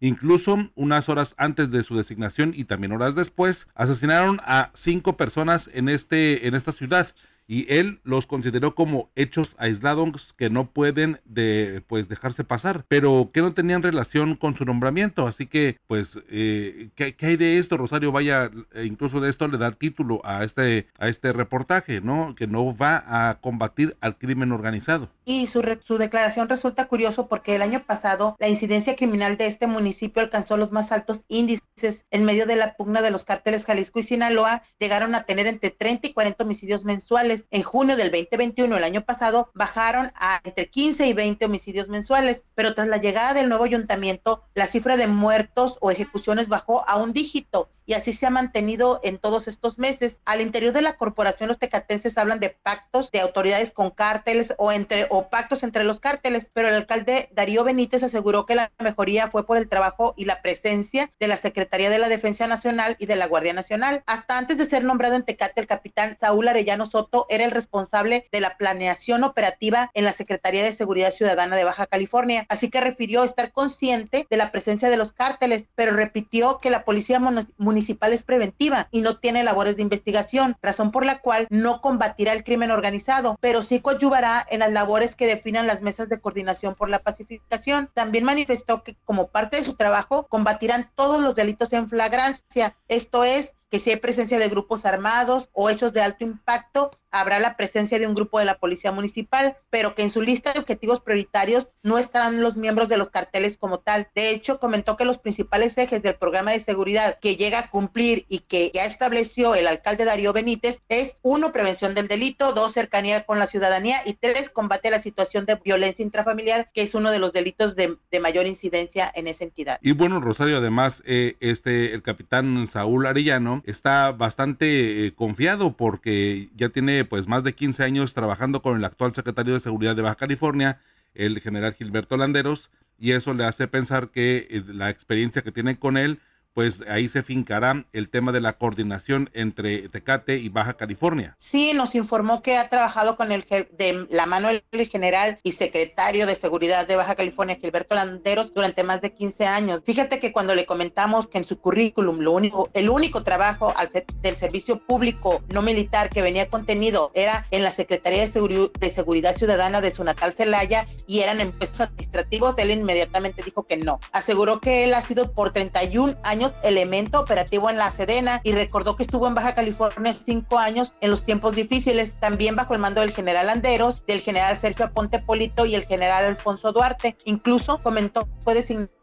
[0.00, 2.21] Incluso unas horas antes de su designación
[2.54, 7.08] y también horas después, asesinaron a cinco personas en, este, en esta ciudad
[7.52, 13.28] y él los consideró como hechos aislados que no pueden de, pues dejarse pasar, pero
[13.30, 15.26] que no tenían relación con su nombramiento.
[15.26, 18.10] Así que, pues, eh, ¿qué, hay de esto, Rosario?
[18.10, 22.34] Vaya, eh, incluso de esto le da título a este, a este reportaje, ¿no?
[22.34, 25.10] Que no va a combatir al crimen organizado.
[25.26, 29.66] y su, su declaración resulta curioso porque el año pasado la incidencia criminal de este
[29.66, 31.62] municipio alcanzó los más altos índices
[32.10, 35.70] en medio de la pugna de los cárteles Jalisco y Sinaloa, llegaron a tener entre
[35.70, 37.41] 30 y 40 homicidios mensuales.
[37.50, 42.44] En junio del 2021, el año pasado, bajaron a entre 15 y 20 homicidios mensuales,
[42.54, 46.96] pero tras la llegada del nuevo ayuntamiento, la cifra de muertos o ejecuciones bajó a
[46.96, 50.20] un dígito y así se ha mantenido en todos estos meses.
[50.24, 54.72] Al interior de la corporación, los tecatenses hablan de pactos de autoridades con cárteles o
[54.72, 59.28] entre o pactos entre los cárteles, pero el alcalde Darío Benítez aseguró que la mejoría
[59.28, 63.06] fue por el trabajo y la presencia de la Secretaría de la Defensa Nacional y
[63.06, 64.02] de la Guardia Nacional.
[64.06, 68.28] Hasta antes de ser nombrado en Tecate, el capitán Saúl Arellano Soto era el responsable
[68.32, 72.80] de la planeación operativa en la Secretaría de Seguridad Ciudadana de Baja California, así que
[72.80, 77.71] refirió estar consciente de la presencia de los cárteles, pero repitió que la policía municipal
[77.72, 82.34] municipal es preventiva y no tiene labores de investigación, razón por la cual no combatirá
[82.34, 86.74] el crimen organizado, pero sí coadyuvará en las labores que definan las mesas de coordinación
[86.74, 87.90] por la pacificación.
[87.94, 93.24] También manifestó que como parte de su trabajo combatirán todos los delitos en flagrancia, esto
[93.24, 97.56] es, que si hay presencia de grupos armados o hechos de alto impacto, habrá la
[97.56, 101.00] presencia de un grupo de la Policía Municipal, pero que en su lista de objetivos
[101.00, 104.08] prioritarios no estarán los miembros de los carteles como tal.
[104.14, 108.24] De hecho, comentó que los principales ejes del programa de seguridad que llega a cumplir
[108.28, 113.24] y que ya estableció el alcalde Darío Benítez es, uno, prevención del delito, dos, cercanía
[113.24, 117.10] con la ciudadanía y tres, combate a la situación de violencia intrafamiliar, que es uno
[117.10, 119.78] de los delitos de, mayor incidencia en esa entidad.
[119.82, 126.48] Y bueno, Rosario, además, eh, este, el capitán Saúl Arellano, está bastante eh, confiado porque
[126.54, 130.02] ya tiene pues más de 15 años trabajando con el actual secretario de Seguridad de
[130.02, 130.80] Baja California,
[131.14, 135.78] el general Gilberto Landeros, y eso le hace pensar que eh, la experiencia que tiene
[135.78, 136.20] con él
[136.54, 141.34] pues ahí se fincará el tema de la coordinación entre Tecate y Baja California.
[141.38, 146.26] Sí, nos informó que ha trabajado con el de la mano del general y secretario
[146.26, 149.82] de Seguridad de Baja California, Gilberto Landeros, durante más de 15 años.
[149.84, 153.90] Fíjate que cuando le comentamos que en su currículum lo único, el único trabajo al
[154.22, 159.36] del servicio público no militar que venía contenido era en la Secretaría de, de Seguridad
[159.36, 164.00] Ciudadana de su natal Celaya y eran empresas administrativos, él inmediatamente dijo que no.
[164.12, 168.96] Aseguró que él ha sido por 31 años elemento operativo en la Sedena y recordó
[168.96, 173.00] que estuvo en Baja California cinco años en los tiempos difíciles, también bajo el mando
[173.00, 177.16] del general Anderos, del general Sergio Aponte Polito y el general Alfonso Duarte.
[177.24, 178.54] Incluso comentó fue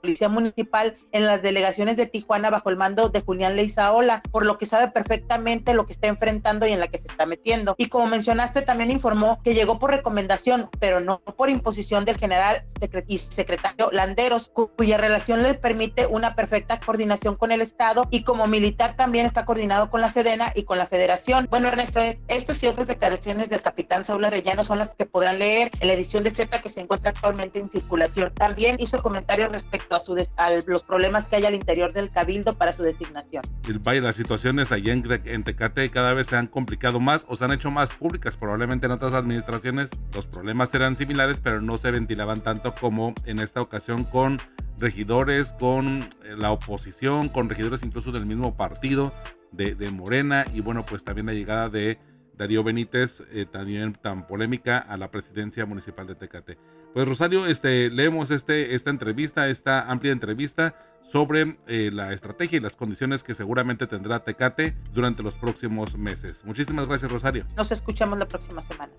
[0.02, 4.58] policía municipal en las delegaciones de Tijuana bajo el mando de Julián Leizaola, por lo
[4.58, 7.76] que sabe perfectamente lo que está enfrentando y en la que se está metiendo.
[7.78, 12.64] Y como mencionaste, también informó que llegó por recomendación, pero no por imposición del general
[13.08, 18.48] y secretario Landeros, cuya relación le permite una perfecta coordinación con el Estado y como
[18.48, 21.48] militar también está coordinado con la Sedena y con la Federación.
[21.50, 25.72] Bueno, Ernesto, estas y otras declaraciones del capitán Saúl Arellano son las que podrán leer
[25.80, 28.34] en la edición de Z que se encuentra actualmente en circulación.
[28.34, 32.84] También hizo comentarios respecto a, los problemas que hay al interior del Cabildo para su
[32.84, 33.44] designación.
[33.82, 37.46] Vaya, las situaciones allá en, en Tecate cada vez se han complicado más o se
[37.46, 38.38] han hecho más públicas.
[38.38, 43.40] Probablemente en otras administraciones los problemas eran similares, pero no se ventilaban tanto como en
[43.40, 44.38] esta ocasión con
[44.78, 49.14] regidores, con eh, la oposición, con regidores incluso del mismo partido
[49.52, 51.98] de, Morena y bueno, pues también la llegada de
[52.40, 56.58] Darío Benítez, eh, también tan polémica a la presidencia municipal de Tecate.
[56.94, 62.62] Pues Rosario, este, leemos este, esta entrevista, esta amplia entrevista sobre eh, la estrategia y
[62.62, 66.46] las condiciones que seguramente tendrá Tecate durante los próximos meses.
[66.46, 67.46] Muchísimas gracias Rosario.
[67.58, 68.94] Nos escuchamos la próxima semana.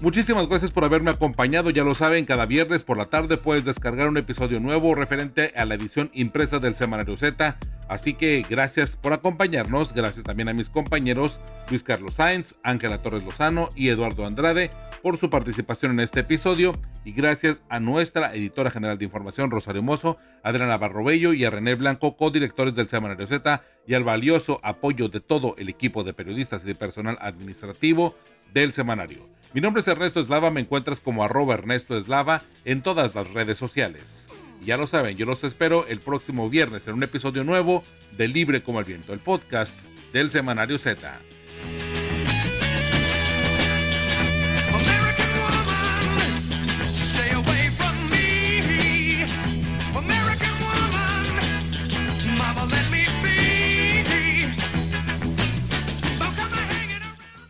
[0.00, 1.70] Muchísimas gracias por haberme acompañado.
[1.70, 5.64] Ya lo saben, cada viernes por la tarde puedes descargar un episodio nuevo referente a
[5.64, 7.56] la edición impresa del Semanario Z.
[7.88, 9.94] Así que gracias por acompañarnos.
[9.94, 11.40] Gracias también a mis compañeros
[11.70, 14.70] Luis Carlos Sáenz, Ángela Torres Lozano y Eduardo Andrade
[15.02, 16.78] por su participación en este episodio.
[17.04, 21.74] Y gracias a nuestra editora general de información, Rosario Mozo, Adriana Barrobello y a René
[21.76, 26.64] Blanco, codirectores del Semanario Z, y al valioso apoyo de todo el equipo de periodistas
[26.64, 28.16] y de personal administrativo
[28.52, 29.33] del semanario.
[29.54, 33.56] Mi nombre es Ernesto Eslava, me encuentras como arroba Ernesto Eslava en todas las redes
[33.56, 34.28] sociales.
[34.60, 37.84] Y ya lo saben, yo los espero el próximo viernes en un episodio nuevo
[38.16, 39.78] de Libre como el Viento, el podcast
[40.12, 41.20] del Semanario Z.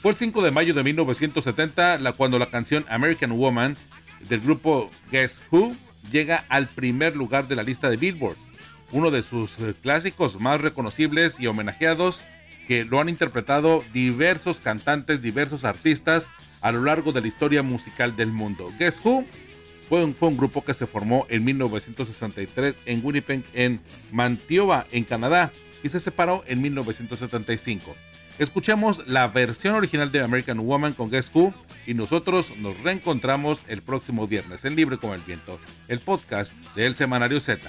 [0.05, 3.78] Fue el 5 de mayo de 1970 la, cuando la canción American Woman
[4.28, 5.74] del grupo Guess Who
[6.12, 8.36] llega al primer lugar de la lista de Billboard.
[8.92, 12.22] Uno de sus eh, clásicos más reconocibles y homenajeados
[12.68, 16.28] que lo han interpretado diversos cantantes, diversos artistas
[16.61, 18.74] a lo largo de la historia musical del mundo.
[18.78, 19.24] Guess Who
[19.88, 23.80] fue un, grupo que se formó en 1963 en Winnipeg, en
[24.12, 25.50] Manitoba, en Canadá,
[25.82, 27.96] y se separó en 1975.
[28.39, 31.55] Escuchemos la versión original de American Woman con Guess Who
[31.87, 36.97] y nosotros nos reencontramos el próximo viernes en Libre como el Viento, el podcast del
[36.97, 37.61] Semanario Z.